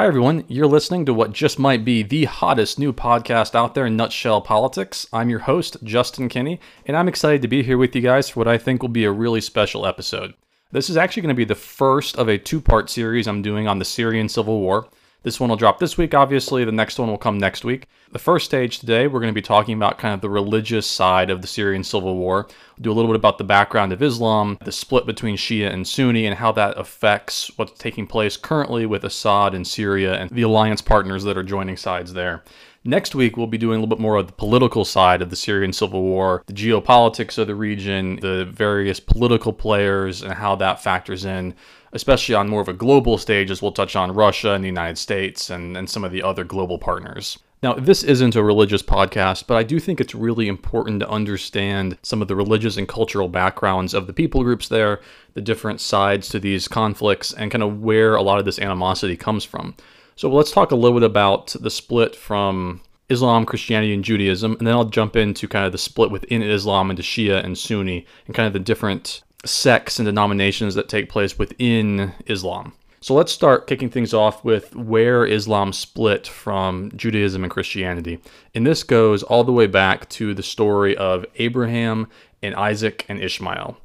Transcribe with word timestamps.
Hi, 0.00 0.06
everyone. 0.06 0.44
You're 0.48 0.66
listening 0.66 1.04
to 1.04 1.12
what 1.12 1.34
just 1.34 1.58
might 1.58 1.84
be 1.84 2.02
the 2.02 2.24
hottest 2.24 2.78
new 2.78 2.90
podcast 2.90 3.54
out 3.54 3.74
there, 3.74 3.84
in 3.84 3.98
Nutshell 3.98 4.40
Politics. 4.40 5.06
I'm 5.12 5.28
your 5.28 5.40
host, 5.40 5.76
Justin 5.84 6.30
Kinney, 6.30 6.58
and 6.86 6.96
I'm 6.96 7.06
excited 7.06 7.42
to 7.42 7.48
be 7.48 7.62
here 7.62 7.76
with 7.76 7.94
you 7.94 8.00
guys 8.00 8.30
for 8.30 8.40
what 8.40 8.48
I 8.48 8.56
think 8.56 8.80
will 8.80 8.88
be 8.88 9.04
a 9.04 9.12
really 9.12 9.42
special 9.42 9.84
episode. 9.84 10.32
This 10.72 10.88
is 10.88 10.96
actually 10.96 11.20
going 11.20 11.34
to 11.34 11.38
be 11.38 11.44
the 11.44 11.54
first 11.54 12.16
of 12.16 12.28
a 12.28 12.38
two 12.38 12.62
part 12.62 12.88
series 12.88 13.28
I'm 13.28 13.42
doing 13.42 13.68
on 13.68 13.78
the 13.78 13.84
Syrian 13.84 14.30
Civil 14.30 14.60
War. 14.60 14.88
This 15.22 15.38
one 15.38 15.50
will 15.50 15.56
drop 15.56 15.78
this 15.78 15.98
week, 15.98 16.14
obviously. 16.14 16.64
The 16.64 16.72
next 16.72 16.98
one 16.98 17.10
will 17.10 17.18
come 17.18 17.36
next 17.36 17.62
week. 17.62 17.88
The 18.10 18.18
first 18.18 18.46
stage 18.46 18.78
today, 18.78 19.06
we're 19.06 19.20
going 19.20 19.32
to 19.32 19.38
be 19.38 19.42
talking 19.42 19.76
about 19.76 19.98
kind 19.98 20.14
of 20.14 20.22
the 20.22 20.30
religious 20.30 20.86
side 20.86 21.28
of 21.28 21.42
the 21.42 21.46
Syrian 21.46 21.84
civil 21.84 22.16
war. 22.16 22.48
We'll 22.76 22.82
do 22.82 22.92
a 22.92 22.94
little 22.94 23.10
bit 23.10 23.16
about 23.16 23.36
the 23.36 23.44
background 23.44 23.92
of 23.92 24.02
Islam, 24.02 24.56
the 24.64 24.72
split 24.72 25.04
between 25.04 25.36
Shia 25.36 25.70
and 25.70 25.86
Sunni, 25.86 26.24
and 26.24 26.38
how 26.38 26.52
that 26.52 26.78
affects 26.78 27.50
what's 27.56 27.78
taking 27.78 28.06
place 28.06 28.38
currently 28.38 28.86
with 28.86 29.04
Assad 29.04 29.54
in 29.54 29.66
Syria 29.66 30.14
and 30.14 30.30
the 30.30 30.42
alliance 30.42 30.80
partners 30.80 31.24
that 31.24 31.36
are 31.36 31.42
joining 31.42 31.76
sides 31.76 32.14
there. 32.14 32.42
Next 32.82 33.14
week, 33.14 33.36
we'll 33.36 33.46
be 33.46 33.58
doing 33.58 33.76
a 33.76 33.80
little 33.80 33.94
bit 33.94 34.00
more 34.00 34.16
of 34.16 34.26
the 34.26 34.32
political 34.32 34.86
side 34.86 35.20
of 35.20 35.28
the 35.28 35.36
Syrian 35.36 35.74
civil 35.74 36.00
war, 36.00 36.42
the 36.46 36.54
geopolitics 36.54 37.36
of 37.36 37.46
the 37.46 37.54
region, 37.54 38.16
the 38.22 38.46
various 38.46 38.98
political 38.98 39.52
players, 39.52 40.22
and 40.22 40.32
how 40.32 40.56
that 40.56 40.82
factors 40.82 41.26
in 41.26 41.54
especially 41.92 42.34
on 42.34 42.48
more 42.48 42.60
of 42.60 42.68
a 42.68 42.72
global 42.72 43.18
stage, 43.18 43.50
as 43.50 43.60
we'll 43.60 43.72
touch 43.72 43.96
on 43.96 44.12
Russia 44.12 44.52
and 44.52 44.62
the 44.62 44.68
United 44.68 44.98
States 44.98 45.50
and, 45.50 45.76
and 45.76 45.88
some 45.88 46.04
of 46.04 46.12
the 46.12 46.22
other 46.22 46.44
global 46.44 46.78
partners. 46.78 47.38
Now, 47.62 47.74
this 47.74 48.02
isn't 48.02 48.36
a 48.36 48.42
religious 48.42 48.82
podcast, 48.82 49.46
but 49.46 49.58
I 49.58 49.62
do 49.62 49.78
think 49.78 50.00
it's 50.00 50.14
really 50.14 50.48
important 50.48 51.00
to 51.00 51.08
understand 51.10 51.98
some 52.02 52.22
of 52.22 52.28
the 52.28 52.36
religious 52.36 52.78
and 52.78 52.88
cultural 52.88 53.28
backgrounds 53.28 53.92
of 53.92 54.06
the 54.06 54.14
people 54.14 54.42
groups 54.42 54.68
there, 54.68 55.00
the 55.34 55.42
different 55.42 55.82
sides 55.82 56.30
to 56.30 56.40
these 56.40 56.68
conflicts, 56.68 57.34
and 57.34 57.50
kind 57.50 57.62
of 57.62 57.82
where 57.82 58.14
a 58.14 58.22
lot 58.22 58.38
of 58.38 58.46
this 58.46 58.58
animosity 58.58 59.14
comes 59.14 59.44
from. 59.44 59.74
So, 60.16 60.30
let's 60.30 60.52
talk 60.52 60.70
a 60.70 60.76
little 60.76 60.98
bit 60.98 61.06
about 61.06 61.54
the 61.60 61.70
split 61.70 62.16
from 62.16 62.80
Islam, 63.10 63.44
Christianity, 63.44 63.92
and 63.92 64.04
Judaism, 64.04 64.56
and 64.58 64.66
then 64.66 64.74
I'll 64.74 64.84
jump 64.84 65.14
into 65.14 65.46
kind 65.46 65.66
of 65.66 65.72
the 65.72 65.78
split 65.78 66.10
within 66.10 66.42
Islam 66.42 66.90
into 66.90 67.02
Shia 67.02 67.44
and 67.44 67.58
Sunni 67.58 68.06
and 68.26 68.34
kind 68.34 68.46
of 68.46 68.54
the 68.54 68.58
different 68.58 69.22
sects 69.44 69.98
and 69.98 70.06
denominations 70.06 70.74
that 70.74 70.88
take 70.88 71.08
place 71.08 71.38
within 71.38 72.12
Islam. 72.26 72.72
So 73.02 73.14
let's 73.14 73.32
start 73.32 73.66
kicking 73.66 73.88
things 73.88 74.12
off 74.12 74.44
with 74.44 74.76
where 74.76 75.24
Islam 75.24 75.72
split 75.72 76.26
from 76.26 76.92
Judaism 76.94 77.42
and 77.42 77.50
Christianity. 77.50 78.20
And 78.54 78.66
this 78.66 78.82
goes 78.82 79.22
all 79.22 79.42
the 79.42 79.52
way 79.52 79.66
back 79.66 80.06
to 80.10 80.34
the 80.34 80.42
story 80.42 80.94
of 80.98 81.24
Abraham 81.36 82.08
and 82.42 82.54
Isaac 82.54 83.06
and 83.08 83.18
Ishmael. 83.18 83.78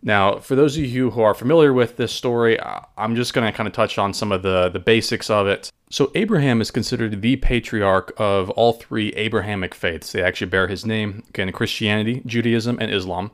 Now, 0.00 0.38
for 0.38 0.54
those 0.56 0.76
of 0.76 0.84
you 0.84 1.10
who 1.10 1.22
are 1.22 1.34
familiar 1.34 1.72
with 1.72 1.96
this 1.96 2.12
story, 2.12 2.58
I'm 2.96 3.14
just 3.14 3.34
going 3.34 3.50
to 3.50 3.56
kind 3.56 3.68
of 3.68 3.72
touch 3.72 3.98
on 3.98 4.12
some 4.12 4.32
of 4.32 4.42
the, 4.42 4.68
the 4.68 4.80
basics 4.80 5.30
of 5.30 5.46
it. 5.46 5.70
So, 5.90 6.10
Abraham 6.14 6.60
is 6.60 6.72
considered 6.72 7.20
the 7.20 7.36
patriarch 7.36 8.12
of 8.16 8.50
all 8.50 8.72
three 8.72 9.10
Abrahamic 9.10 9.74
faiths. 9.74 10.10
They 10.10 10.22
actually 10.22 10.48
bear 10.48 10.66
his 10.66 10.84
name, 10.84 11.22
again, 11.28 11.52
Christianity, 11.52 12.22
Judaism, 12.26 12.78
and 12.80 12.92
Islam. 12.92 13.30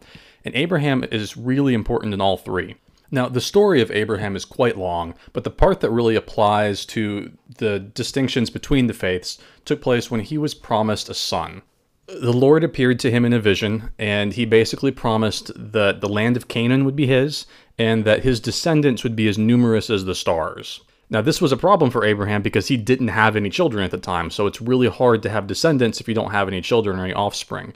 And 0.49 0.57
Abraham 0.57 1.05
is 1.13 1.37
really 1.37 1.75
important 1.75 2.15
in 2.15 2.23
all 2.23 2.39
three. 2.39 2.77
Now, 3.11 3.29
the 3.29 3.39
story 3.39 3.83
of 3.83 3.91
Abraham 3.91 4.35
is 4.35 4.47
quite 4.47 4.79
long, 4.79 5.13
but 5.35 5.45
the 5.45 5.51
part 5.51 5.81
that 5.81 5.91
really 5.91 6.17
applies 6.17 6.87
to 6.87 7.33
the 7.59 7.79
distinctions 7.79 8.49
between 8.49 8.87
the 8.87 8.95
faiths 8.95 9.37
took 9.67 9.83
place 9.83 10.11
when 10.11 10.23
he 10.23 10.39
was 10.39 10.55
promised 10.55 11.11
a 11.11 11.15
son. 11.15 11.61
The 12.07 12.33
Lord 12.33 12.65
appeared 12.65 12.99
to 13.01 13.11
him 13.11 13.27
in 13.27 13.35
a 13.35 13.39
vision, 13.39 13.91
and 13.99 14.33
he 14.33 14.47
basically 14.47 14.91
promised 14.91 15.51
that 15.55 16.01
the 16.01 16.09
land 16.09 16.35
of 16.39 16.49
Canaan 16.49 16.87
would 16.87 16.97
be 16.97 17.07
his, 17.07 17.45
and 17.77 18.07
that 18.07 18.25
his 18.25 18.41
descendants 18.41 19.05
would 19.05 19.17
be 19.17 19.29
as 19.29 19.37
numerous 19.37 19.91
as 19.91 20.07
the 20.07 20.15
stars. 20.15 20.81
Now, 21.11 21.21
this 21.21 21.43
was 21.43 21.53
a 21.53 21.59
problem 21.59 21.91
for 21.91 22.07
Abraham 22.07 22.41
because 22.41 22.69
he 22.69 22.79
didn't 22.79 23.09
have 23.09 23.37
any 23.37 23.51
children 23.51 23.85
at 23.85 23.91
the 23.91 23.99
time, 23.99 24.31
so 24.31 24.47
it's 24.47 24.63
really 24.63 24.89
hard 24.89 25.23
to 25.25 25.29
have 25.29 25.47
descendants 25.47 26.01
if 26.01 26.09
you 26.09 26.15
don't 26.15 26.31
have 26.31 26.49
any 26.49 26.63
children 26.63 26.99
or 26.99 27.05
any 27.05 27.13
offspring. 27.13 27.75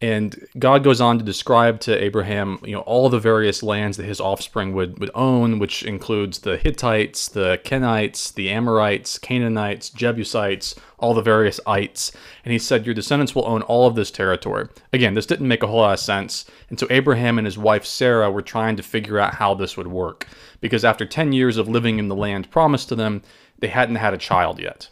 And 0.00 0.46
God 0.58 0.84
goes 0.84 1.00
on 1.00 1.18
to 1.18 1.24
describe 1.24 1.80
to 1.80 2.02
Abraham, 2.02 2.58
you 2.64 2.72
know, 2.72 2.80
all 2.80 3.08
the 3.08 3.18
various 3.18 3.62
lands 3.62 3.96
that 3.96 4.04
his 4.04 4.20
offspring 4.20 4.74
would, 4.74 4.98
would 4.98 5.10
own, 5.14 5.58
which 5.58 5.82
includes 5.82 6.40
the 6.40 6.56
Hittites, 6.56 7.28
the 7.28 7.60
Kenites, 7.64 8.34
the 8.34 8.50
Amorites, 8.50 9.18
Canaanites, 9.18 9.90
Jebusites, 9.90 10.74
all 10.98 11.14
the 11.14 11.22
various 11.22 11.60
ites. 11.66 12.12
And 12.44 12.52
he 12.52 12.58
said, 12.58 12.84
Your 12.84 12.94
descendants 12.94 13.34
will 13.34 13.46
own 13.46 13.62
all 13.62 13.86
of 13.86 13.94
this 13.94 14.10
territory. 14.10 14.68
Again, 14.92 15.14
this 15.14 15.26
didn't 15.26 15.48
make 15.48 15.62
a 15.62 15.66
whole 15.66 15.80
lot 15.80 15.94
of 15.94 16.00
sense. 16.00 16.44
And 16.68 16.78
so 16.78 16.86
Abraham 16.90 17.38
and 17.38 17.46
his 17.46 17.58
wife 17.58 17.86
Sarah 17.86 18.30
were 18.30 18.42
trying 18.42 18.76
to 18.76 18.82
figure 18.82 19.18
out 19.18 19.34
how 19.34 19.54
this 19.54 19.76
would 19.76 19.88
work. 19.88 20.28
Because 20.60 20.84
after 20.84 21.06
10 21.06 21.32
years 21.32 21.56
of 21.56 21.68
living 21.68 21.98
in 21.98 22.08
the 22.08 22.16
land 22.16 22.50
promised 22.50 22.88
to 22.88 22.96
them, 22.96 23.22
they 23.58 23.68
hadn't 23.68 23.96
had 23.96 24.14
a 24.14 24.18
child 24.18 24.58
yet. 24.58 24.88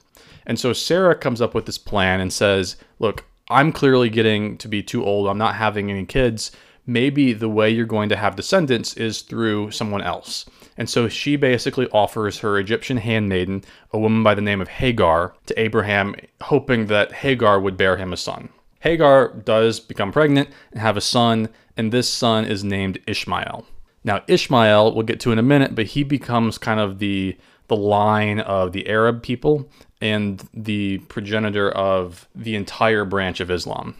And 0.47 0.59
so 0.59 0.73
Sarah 0.73 1.15
comes 1.15 1.41
up 1.41 1.55
with 1.55 1.67
this 1.67 1.79
plan 1.79 2.21
and 2.21 2.33
says, 2.33 2.77
Look, 2.99 3.25
I'm 3.53 3.73
clearly 3.73 4.11
getting 4.11 4.59
to 4.59 4.69
be 4.69 4.83
too 4.83 5.05
old. 5.05 5.29
I'm 5.29 5.39
not 5.39 5.55
having 5.55 5.91
any 5.91 6.05
kids. 6.05 6.51
Maybe 6.87 7.33
the 7.33 7.49
way 7.49 7.71
you're 7.71 7.87
going 7.87 8.09
to 8.09 8.17
have 8.17 8.35
descendants 8.35 8.95
is 8.95 9.23
through 9.23 9.71
someone 9.71 10.03
else. 10.03 10.47
And 10.77 10.91
so 10.91 11.09
she 11.09 11.37
basically 11.37 11.89
offers 11.91 12.39
her 12.39 12.59
Egyptian 12.59 12.97
handmaiden, 12.97 13.63
a 13.93 13.99
woman 13.99 14.23
by 14.23 14.35
the 14.35 14.41
name 14.41 14.61
of 14.61 14.69
Hagar, 14.69 15.35
to 15.47 15.61
Abraham, 15.61 16.17
hoping 16.41 16.87
that 16.87 17.13
Hagar 17.13 17.61
would 17.61 17.77
bear 17.77 17.97
him 17.97 18.13
a 18.13 18.17
son. 18.17 18.49
Hagar 18.81 19.29
does 19.33 19.79
become 19.79 20.11
pregnant 20.11 20.49
and 20.73 20.81
have 20.81 20.97
a 20.97 21.01
son, 21.01 21.49
and 21.77 21.93
this 21.93 22.09
son 22.09 22.45
is 22.45 22.65
named 22.65 22.99
Ishmael. 23.07 23.65
Now, 24.03 24.23
Ishmael, 24.27 24.95
we'll 24.95 25.05
get 25.05 25.21
to 25.21 25.31
in 25.31 25.39
a 25.39 25.43
minute, 25.43 25.77
but 25.77 25.87
he 25.87 26.03
becomes 26.03 26.59
kind 26.59 26.81
of 26.81 26.99
the 26.99 27.37
the 27.69 27.77
line 27.77 28.39
of 28.41 28.73
the 28.73 28.87
Arab 28.87 29.23
people 29.23 29.67
and 30.03 30.47
the 30.53 30.99
progenitor 30.99 31.71
of 31.71 32.29
the 32.35 32.57
entire 32.57 33.05
branch 33.05 33.39
of 33.39 33.51
Islam. 33.51 33.95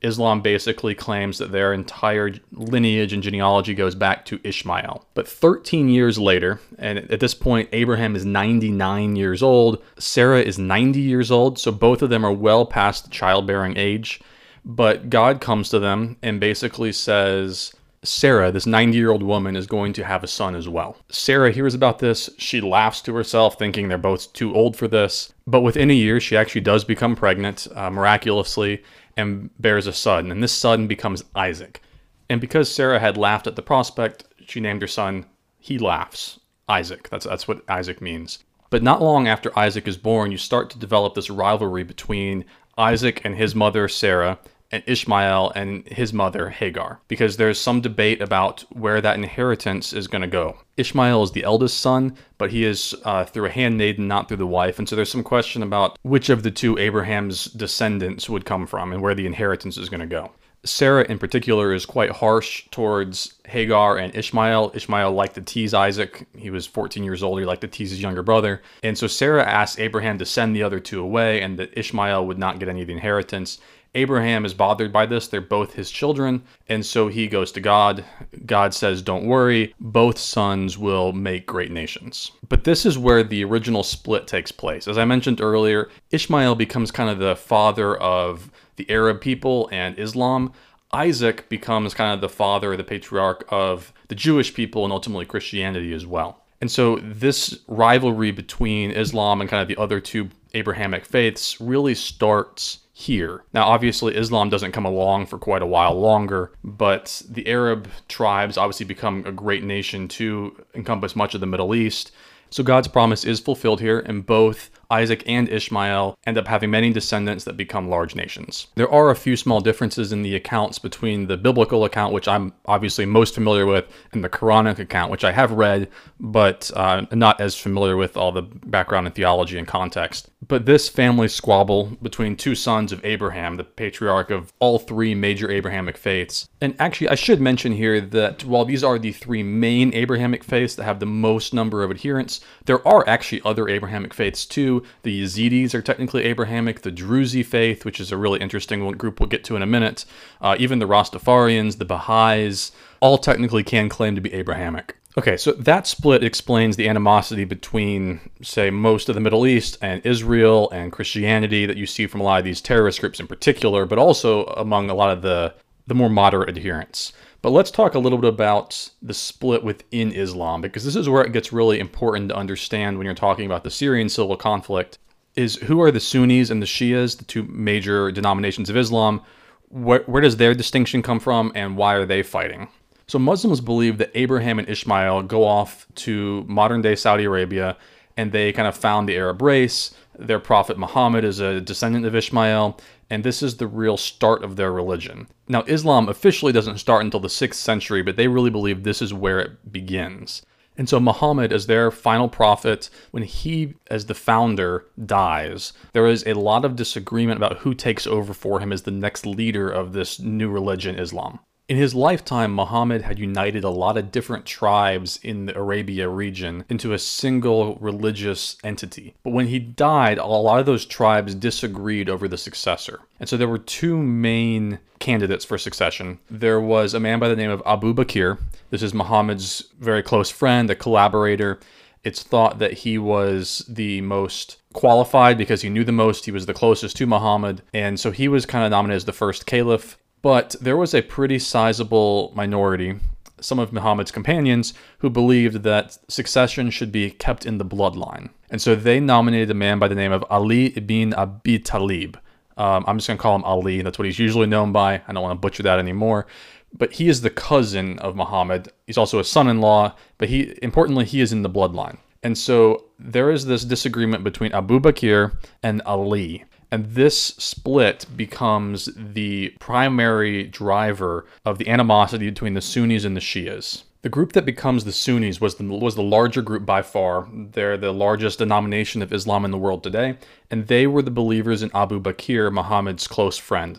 Islam 0.00 0.40
basically 0.40 0.96
claims 0.96 1.38
that 1.38 1.52
their 1.52 1.72
entire 1.72 2.32
lineage 2.50 3.12
and 3.12 3.22
genealogy 3.22 3.74
goes 3.74 3.94
back 3.94 4.24
to 4.24 4.40
Ishmael. 4.42 5.06
But 5.14 5.28
13 5.28 5.88
years 5.88 6.18
later, 6.18 6.60
and 6.78 6.98
at 6.98 7.20
this 7.20 7.34
point, 7.34 7.68
Abraham 7.72 8.16
is 8.16 8.24
99 8.24 9.14
years 9.14 9.42
old, 9.42 9.80
Sarah 9.98 10.40
is 10.40 10.58
90 10.58 10.98
years 11.00 11.30
old, 11.30 11.58
so 11.58 11.70
both 11.70 12.02
of 12.02 12.10
them 12.10 12.24
are 12.24 12.32
well 12.32 12.66
past 12.66 13.04
the 13.04 13.10
childbearing 13.10 13.76
age. 13.76 14.20
But 14.64 15.10
God 15.10 15.40
comes 15.40 15.68
to 15.68 15.78
them 15.78 16.16
and 16.22 16.40
basically 16.40 16.92
says, 16.92 17.72
Sarah, 18.04 18.50
this 18.50 18.66
90 18.66 18.96
year 18.96 19.10
old 19.10 19.22
woman, 19.22 19.54
is 19.54 19.66
going 19.66 19.92
to 19.92 20.04
have 20.04 20.24
a 20.24 20.28
son 20.28 20.56
as 20.56 20.68
well. 20.68 20.96
Sarah 21.08 21.52
hears 21.52 21.74
about 21.74 22.00
this. 22.00 22.28
She 22.36 22.60
laughs 22.60 23.00
to 23.02 23.14
herself, 23.14 23.58
thinking 23.58 23.88
they're 23.88 23.98
both 23.98 24.32
too 24.32 24.54
old 24.54 24.76
for 24.76 24.88
this. 24.88 25.32
But 25.46 25.60
within 25.60 25.90
a 25.90 25.94
year, 25.94 26.18
she 26.18 26.36
actually 26.36 26.62
does 26.62 26.84
become 26.84 27.14
pregnant 27.14 27.68
uh, 27.74 27.90
miraculously 27.90 28.82
and 29.16 29.50
bears 29.60 29.86
a 29.86 29.92
son. 29.92 30.32
And 30.32 30.42
this 30.42 30.52
son 30.52 30.86
becomes 30.88 31.24
Isaac. 31.34 31.80
And 32.28 32.40
because 32.40 32.72
Sarah 32.72 32.98
had 32.98 33.16
laughed 33.16 33.46
at 33.46 33.56
the 33.56 33.62
prospect, 33.62 34.24
she 34.46 34.58
named 34.58 34.82
her 34.82 34.88
son 34.88 35.26
He 35.58 35.78
Laughs, 35.78 36.40
Isaac. 36.68 37.08
That's, 37.08 37.26
that's 37.26 37.46
what 37.46 37.62
Isaac 37.68 38.00
means. 38.00 38.40
But 38.70 38.82
not 38.82 39.02
long 39.02 39.28
after 39.28 39.56
Isaac 39.56 39.86
is 39.86 39.98
born, 39.98 40.32
you 40.32 40.38
start 40.38 40.70
to 40.70 40.78
develop 40.78 41.14
this 41.14 41.30
rivalry 41.30 41.84
between 41.84 42.46
Isaac 42.78 43.20
and 43.24 43.36
his 43.36 43.54
mother, 43.54 43.86
Sarah, 43.86 44.38
and 44.72 44.82
Ishmael 44.86 45.52
and 45.54 45.86
his 45.86 46.12
mother 46.12 46.48
Hagar, 46.48 47.00
because 47.06 47.36
there's 47.36 47.60
some 47.60 47.80
debate 47.80 48.20
about 48.20 48.64
where 48.70 49.00
that 49.00 49.16
inheritance 49.16 49.92
is 49.92 50.08
going 50.08 50.22
to 50.22 50.28
go. 50.28 50.56
Ishmael 50.76 51.22
is 51.22 51.32
the 51.32 51.44
eldest 51.44 51.78
son, 51.78 52.16
but 52.38 52.50
he 52.50 52.64
is 52.64 52.94
uh, 53.04 53.24
through 53.24 53.44
a 53.44 53.50
handmaiden, 53.50 54.08
not 54.08 54.28
through 54.28 54.38
the 54.38 54.46
wife, 54.46 54.78
and 54.78 54.88
so 54.88 54.96
there's 54.96 55.12
some 55.12 55.22
question 55.22 55.62
about 55.62 55.98
which 56.02 56.30
of 56.30 56.42
the 56.42 56.50
two 56.50 56.78
Abraham's 56.78 57.44
descendants 57.44 58.28
would 58.28 58.46
come 58.46 58.66
from 58.66 58.92
and 58.92 59.02
where 59.02 59.14
the 59.14 59.26
inheritance 59.26 59.76
is 59.76 59.88
going 59.90 60.00
to 60.00 60.06
go. 60.06 60.32
Sarah, 60.64 61.04
in 61.08 61.18
particular, 61.18 61.72
is 61.72 61.84
quite 61.84 62.10
harsh 62.10 62.68
towards 62.70 63.34
Hagar 63.46 63.98
and 63.98 64.14
Ishmael. 64.14 64.70
Ishmael 64.74 65.10
liked 65.10 65.34
to 65.34 65.40
tease 65.40 65.74
Isaac. 65.74 66.28
He 66.36 66.50
was 66.50 66.66
14 66.68 67.02
years 67.02 67.22
old. 67.22 67.40
He 67.40 67.44
liked 67.44 67.62
to 67.62 67.68
tease 67.68 67.90
his 67.90 68.00
younger 68.00 68.22
brother. 68.22 68.62
And 68.84 68.96
so 68.96 69.08
Sarah 69.08 69.44
asked 69.44 69.80
Abraham 69.80 70.18
to 70.18 70.26
send 70.26 70.54
the 70.54 70.62
other 70.62 70.78
two 70.78 71.00
away 71.00 71.42
and 71.42 71.58
that 71.58 71.76
Ishmael 71.76 72.26
would 72.26 72.38
not 72.38 72.60
get 72.60 72.68
any 72.68 72.82
of 72.82 72.86
the 72.86 72.92
inheritance. 72.92 73.58
Abraham 73.94 74.44
is 74.44 74.54
bothered 74.54 74.92
by 74.92 75.04
this. 75.06 75.28
They're 75.28 75.40
both 75.40 75.74
his 75.74 75.90
children. 75.90 76.42
And 76.68 76.84
so 76.84 77.08
he 77.08 77.26
goes 77.26 77.52
to 77.52 77.60
God. 77.60 78.04
God 78.46 78.72
says, 78.72 79.02
Don't 79.02 79.26
worry, 79.26 79.74
both 79.80 80.18
sons 80.18 80.78
will 80.78 81.12
make 81.12 81.46
great 81.46 81.70
nations. 81.70 82.32
But 82.48 82.64
this 82.64 82.86
is 82.86 82.96
where 82.96 83.22
the 83.22 83.44
original 83.44 83.82
split 83.82 84.26
takes 84.26 84.50
place. 84.50 84.88
As 84.88 84.96
I 84.96 85.04
mentioned 85.04 85.40
earlier, 85.40 85.90
Ishmael 86.10 86.54
becomes 86.54 86.90
kind 86.90 87.10
of 87.10 87.18
the 87.18 87.36
father 87.36 87.96
of 87.96 88.50
the 88.76 88.88
Arab 88.90 89.20
people 89.20 89.68
and 89.70 89.98
Islam. 89.98 90.52
Isaac 90.94 91.48
becomes 91.48 91.94
kind 91.94 92.12
of 92.12 92.20
the 92.20 92.28
father, 92.28 92.76
the 92.76 92.84
patriarch 92.84 93.44
of 93.48 93.92
the 94.08 94.14
Jewish 94.14 94.52
people 94.54 94.84
and 94.84 94.92
ultimately 94.92 95.24
Christianity 95.24 95.92
as 95.92 96.06
well. 96.06 96.42
And 96.60 96.70
so 96.70 96.98
this 97.02 97.58
rivalry 97.66 98.30
between 98.30 98.92
Islam 98.92 99.40
and 99.40 99.50
kind 99.50 99.62
of 99.62 99.68
the 99.68 99.80
other 99.80 100.00
two 100.00 100.28
Abrahamic 100.54 101.04
faiths 101.04 101.60
really 101.60 101.94
starts 101.94 102.78
here. 102.92 103.44
Now, 103.54 103.66
obviously, 103.66 104.16
Islam 104.16 104.50
doesn't 104.50 104.72
come 104.72 104.84
along 104.84 105.26
for 105.26 105.38
quite 105.38 105.62
a 105.62 105.66
while 105.66 105.98
longer, 105.98 106.52
but 106.62 107.22
the 107.28 107.48
Arab 107.48 107.88
tribes 108.08 108.58
obviously 108.58 108.84
become 108.84 109.24
a 109.26 109.32
great 109.32 109.64
nation 109.64 110.08
to 110.08 110.62
encompass 110.74 111.16
much 111.16 111.34
of 111.34 111.40
the 111.40 111.46
Middle 111.46 111.74
East. 111.74 112.12
So 112.50 112.62
God's 112.62 112.88
promise 112.88 113.24
is 113.24 113.40
fulfilled 113.40 113.80
here, 113.80 114.00
and 114.00 114.26
both 114.26 114.70
Isaac 114.92 115.22
and 115.26 115.48
Ishmael 115.48 116.18
end 116.26 116.36
up 116.36 116.46
having 116.46 116.70
many 116.70 116.92
descendants 116.92 117.44
that 117.44 117.56
become 117.56 117.88
large 117.88 118.14
nations. 118.14 118.66
There 118.74 118.90
are 118.90 119.10
a 119.10 119.16
few 119.16 119.36
small 119.36 119.60
differences 119.60 120.12
in 120.12 120.22
the 120.22 120.36
accounts 120.36 120.78
between 120.78 121.26
the 121.26 121.38
biblical 121.38 121.84
account, 121.84 122.12
which 122.12 122.28
I'm 122.28 122.52
obviously 122.66 123.06
most 123.06 123.34
familiar 123.34 123.64
with, 123.64 123.86
and 124.12 124.22
the 124.22 124.28
Quranic 124.28 124.78
account, 124.78 125.10
which 125.10 125.24
I 125.24 125.32
have 125.32 125.50
read, 125.52 125.88
but 126.20 126.70
uh, 126.76 127.06
not 127.10 127.40
as 127.40 127.56
familiar 127.56 127.96
with 127.96 128.16
all 128.16 128.32
the 128.32 128.42
background 128.42 129.06
and 129.06 129.14
theology 129.14 129.56
and 129.58 129.66
context. 129.66 130.28
But 130.46 130.66
this 130.66 130.88
family 130.88 131.28
squabble 131.28 131.96
between 132.02 132.36
two 132.36 132.54
sons 132.54 132.92
of 132.92 133.04
Abraham, 133.04 133.56
the 133.56 133.64
patriarch 133.64 134.30
of 134.30 134.52
all 134.58 134.78
three 134.78 135.14
major 135.14 135.50
Abrahamic 135.50 135.96
faiths, 135.96 136.48
and 136.60 136.76
actually, 136.78 137.08
I 137.08 137.14
should 137.14 137.40
mention 137.40 137.72
here 137.72 138.00
that 138.00 138.44
while 138.44 138.64
these 138.64 138.84
are 138.84 138.98
the 138.98 139.12
three 139.12 139.42
main 139.42 139.94
Abrahamic 139.94 140.44
faiths 140.44 140.74
that 140.76 140.84
have 140.84 141.00
the 141.00 141.06
most 141.06 141.54
number 141.54 141.82
of 141.82 141.90
adherents, 141.90 142.40
there 142.66 142.86
are 142.86 143.08
actually 143.08 143.42
other 143.44 143.68
Abrahamic 143.68 144.12
faiths 144.14 144.44
too 144.44 144.81
the 145.02 145.22
Yazidis 145.22 145.74
are 145.74 145.82
technically 145.82 146.24
Abrahamic. 146.24 146.82
The 146.82 146.90
Druze 146.90 147.46
faith, 147.46 147.84
which 147.84 148.00
is 148.00 148.12
a 148.12 148.16
really 148.16 148.40
interesting 148.40 148.90
group 148.92 149.20
we'll 149.20 149.28
get 149.28 149.44
to 149.44 149.56
in 149.56 149.62
a 149.62 149.66
minute. 149.66 150.04
Uh, 150.40 150.56
even 150.58 150.78
the 150.78 150.88
Rastafarians, 150.88 151.78
the 151.78 151.84
Baha'is, 151.84 152.72
all 153.00 153.18
technically 153.18 153.62
can 153.62 153.88
claim 153.88 154.14
to 154.14 154.20
be 154.20 154.32
Abrahamic. 154.32 154.96
Okay, 155.18 155.36
so 155.36 155.52
that 155.52 155.86
split 155.86 156.24
explains 156.24 156.76
the 156.76 156.88
animosity 156.88 157.44
between, 157.44 158.20
say, 158.40 158.70
most 158.70 159.10
of 159.10 159.14
the 159.14 159.20
Middle 159.20 159.46
East 159.46 159.76
and 159.82 160.00
Israel 160.06 160.70
and 160.70 160.90
Christianity 160.90 161.66
that 161.66 161.76
you 161.76 161.84
see 161.84 162.06
from 162.06 162.22
a 162.22 162.24
lot 162.24 162.38
of 162.38 162.46
these 162.46 162.62
terrorist 162.62 163.00
groups 163.00 163.20
in 163.20 163.26
particular, 163.26 163.84
but 163.84 163.98
also 163.98 164.44
among 164.44 164.88
a 164.88 164.94
lot 164.94 165.10
of 165.10 165.20
the, 165.20 165.54
the 165.86 165.94
more 165.94 166.08
moderate 166.08 166.48
adherents. 166.48 167.12
But 167.42 167.50
let's 167.50 167.72
talk 167.72 167.94
a 167.96 167.98
little 167.98 168.18
bit 168.18 168.28
about 168.28 168.90
the 169.02 169.12
split 169.12 169.64
within 169.64 170.12
Islam, 170.12 170.60
because 170.60 170.84
this 170.84 170.94
is 170.94 171.08
where 171.08 171.24
it 171.24 171.32
gets 171.32 171.52
really 171.52 171.80
important 171.80 172.28
to 172.28 172.36
understand 172.36 172.96
when 172.96 173.04
you're 173.04 173.14
talking 173.14 173.46
about 173.46 173.64
the 173.64 173.70
Syrian 173.70 174.08
civil 174.08 174.36
conflict. 174.36 174.98
Is 175.34 175.56
who 175.56 175.80
are 175.80 175.90
the 175.90 175.98
Sunnis 175.98 176.50
and 176.50 176.62
the 176.62 176.66
Shias, 176.66 177.18
the 177.18 177.24
two 177.24 177.42
major 177.44 178.12
denominations 178.12 178.70
of 178.70 178.76
Islam? 178.76 179.22
Where, 179.70 180.04
where 180.04 180.22
does 180.22 180.36
their 180.36 180.54
distinction 180.54 181.02
come 181.02 181.18
from, 181.18 181.50
and 181.54 181.76
why 181.76 181.94
are 181.94 182.06
they 182.06 182.22
fighting? 182.22 182.68
So 183.08 183.18
Muslims 183.18 183.60
believe 183.60 183.98
that 183.98 184.12
Abraham 184.14 184.58
and 184.58 184.68
Ishmael 184.68 185.24
go 185.24 185.44
off 185.44 185.86
to 185.96 186.44
modern 186.46 186.80
day 186.80 186.94
Saudi 186.94 187.24
Arabia 187.24 187.76
and 188.16 188.30
they 188.30 188.52
kind 188.52 188.68
of 188.68 188.76
found 188.76 189.08
the 189.08 189.16
Arab 189.16 189.42
race. 189.42 189.94
Their 190.18 190.38
prophet 190.38 190.78
Muhammad 190.78 191.24
is 191.24 191.40
a 191.40 191.60
descendant 191.60 192.04
of 192.06 192.14
Ishmael, 192.14 192.78
and 193.12 193.24
this 193.24 193.42
is 193.42 193.58
the 193.58 193.66
real 193.66 193.98
start 193.98 194.42
of 194.42 194.56
their 194.56 194.72
religion. 194.72 195.28
Now, 195.46 195.64
Islam 195.64 196.08
officially 196.08 196.50
doesn't 196.50 196.78
start 196.78 197.04
until 197.04 197.20
the 197.20 197.28
6th 197.28 197.56
century, 197.56 198.00
but 198.00 198.16
they 198.16 198.26
really 198.26 198.48
believe 198.48 198.82
this 198.82 199.02
is 199.02 199.12
where 199.12 199.38
it 199.38 199.70
begins. 199.70 200.40
And 200.78 200.88
so, 200.88 200.98
Muhammad, 200.98 201.52
as 201.52 201.66
their 201.66 201.90
final 201.90 202.30
prophet, 202.30 202.88
when 203.10 203.22
he, 203.22 203.74
as 203.90 204.06
the 204.06 204.14
founder, 204.14 204.86
dies, 205.04 205.74
there 205.92 206.06
is 206.06 206.26
a 206.26 206.32
lot 206.32 206.64
of 206.64 206.74
disagreement 206.74 207.36
about 207.36 207.58
who 207.58 207.74
takes 207.74 208.06
over 208.06 208.32
for 208.32 208.60
him 208.60 208.72
as 208.72 208.84
the 208.84 208.90
next 208.90 209.26
leader 209.26 209.68
of 209.68 209.92
this 209.92 210.18
new 210.18 210.48
religion, 210.48 210.98
Islam. 210.98 211.38
In 211.68 211.78
his 211.78 211.94
lifetime, 211.94 212.52
Muhammad 212.52 213.02
had 213.02 213.18
united 213.18 213.64
a 213.64 213.70
lot 213.70 213.96
of 213.96 214.10
different 214.10 214.44
tribes 214.44 215.18
in 215.22 215.46
the 215.46 215.56
Arabia 215.56 216.08
region 216.08 216.64
into 216.68 216.92
a 216.92 216.98
single 216.98 217.76
religious 217.76 218.56
entity. 218.64 219.14
But 219.22 219.32
when 219.32 219.46
he 219.46 219.58
died, 219.58 220.18
a 220.18 220.26
lot 220.26 220.60
of 220.60 220.66
those 220.66 220.84
tribes 220.84 221.34
disagreed 221.34 222.10
over 222.10 222.28
the 222.28 222.36
successor. 222.36 223.00
And 223.20 223.28
so 223.28 223.36
there 223.36 223.48
were 223.48 223.58
two 223.58 223.96
main 223.96 224.80
candidates 224.98 225.44
for 225.44 225.56
succession. 225.56 226.18
There 226.30 226.60
was 226.60 226.94
a 226.94 227.00
man 227.00 227.18
by 227.18 227.28
the 227.28 227.36
name 227.36 227.50
of 227.50 227.62
Abu 227.64 227.94
Bakr. 227.94 228.38
This 228.70 228.82
is 228.82 228.92
Muhammad's 228.92 229.68
very 229.78 230.02
close 230.02 230.30
friend, 230.30 230.68
a 230.68 230.74
collaborator. 230.74 231.60
It's 232.04 232.22
thought 232.22 232.58
that 232.58 232.72
he 232.72 232.98
was 232.98 233.64
the 233.68 234.00
most 234.00 234.56
qualified 234.72 235.38
because 235.38 235.62
he 235.62 235.68
knew 235.68 235.84
the 235.84 235.92
most. 235.92 236.24
He 236.24 236.32
was 236.32 236.46
the 236.46 236.54
closest 236.54 236.96
to 236.96 237.06
Muhammad. 237.06 237.62
And 237.72 238.00
so 238.00 238.10
he 238.10 238.26
was 238.26 238.44
kind 238.44 238.64
of 238.64 238.70
nominated 238.72 238.96
as 238.96 239.04
the 239.04 239.12
first 239.12 239.46
caliph. 239.46 239.96
But 240.22 240.54
there 240.60 240.76
was 240.76 240.94
a 240.94 241.02
pretty 241.02 241.38
sizable 241.38 242.32
minority, 242.34 242.94
some 243.40 243.58
of 243.58 243.72
Muhammad's 243.72 244.12
companions, 244.12 244.72
who 244.98 245.10
believed 245.10 245.64
that 245.64 245.98
succession 246.08 246.70
should 246.70 246.92
be 246.92 247.10
kept 247.10 247.44
in 247.44 247.58
the 247.58 247.64
bloodline. 247.64 248.30
And 248.50 248.62
so 248.62 248.76
they 248.76 249.00
nominated 249.00 249.50
a 249.50 249.54
man 249.54 249.78
by 249.78 249.88
the 249.88 249.94
name 249.96 250.12
of 250.12 250.24
Ali 250.30 250.76
ibn 250.76 251.12
Abi 251.14 251.58
Talib. 251.58 252.18
Um, 252.56 252.84
I'm 252.86 252.98
just 252.98 253.08
going 253.08 253.18
to 253.18 253.22
call 253.22 253.34
him 253.34 253.44
Ali. 253.44 253.82
That's 253.82 253.98
what 253.98 254.06
he's 254.06 254.18
usually 254.18 254.46
known 254.46 254.72
by. 254.72 255.02
I 255.08 255.12
don't 255.12 255.22
want 255.22 255.36
to 255.36 255.40
butcher 255.40 255.64
that 255.64 255.78
anymore. 255.78 256.26
But 256.72 256.92
he 256.92 257.08
is 257.08 257.20
the 257.20 257.30
cousin 257.30 257.98
of 257.98 258.14
Muhammad. 258.14 258.70
He's 258.86 258.98
also 258.98 259.18
a 259.18 259.24
son 259.24 259.48
in 259.48 259.60
law, 259.60 259.94
but 260.18 260.28
he, 260.28 260.56
importantly, 260.62 261.04
he 261.04 261.20
is 261.20 261.32
in 261.32 261.42
the 261.42 261.50
bloodline. 261.50 261.98
And 262.22 262.38
so 262.38 262.84
there 262.98 263.30
is 263.30 263.46
this 263.46 263.64
disagreement 263.64 264.22
between 264.22 264.52
Abu 264.52 264.78
Bakr 264.78 265.36
and 265.62 265.82
Ali. 265.82 266.44
And 266.72 266.86
this 266.86 267.34
split 267.36 268.06
becomes 268.16 268.88
the 268.96 269.50
primary 269.60 270.44
driver 270.44 271.26
of 271.44 271.58
the 271.58 271.68
animosity 271.68 272.30
between 272.30 272.54
the 272.54 272.62
Sunnis 272.62 273.04
and 273.04 273.14
the 273.14 273.20
Shias. 273.20 273.82
The 274.00 274.08
group 274.08 274.32
that 274.32 274.46
becomes 274.46 274.84
the 274.84 274.92
Sunnis 274.92 275.38
was 275.38 275.56
the, 275.56 275.64
was 275.64 275.96
the 275.96 276.02
larger 276.02 276.40
group 276.40 276.64
by 276.64 276.80
far. 276.80 277.28
They're 277.30 277.76
the 277.76 277.92
largest 277.92 278.38
denomination 278.38 279.02
of 279.02 279.12
Islam 279.12 279.44
in 279.44 279.50
the 279.50 279.58
world 279.58 279.82
today, 279.82 280.16
and 280.50 280.66
they 280.66 280.86
were 280.86 281.02
the 281.02 281.10
believers 281.10 281.62
in 281.62 281.70
Abu 281.74 282.00
Bakr, 282.00 282.50
Muhammad's 282.50 283.06
close 283.06 283.36
friend. 283.36 283.78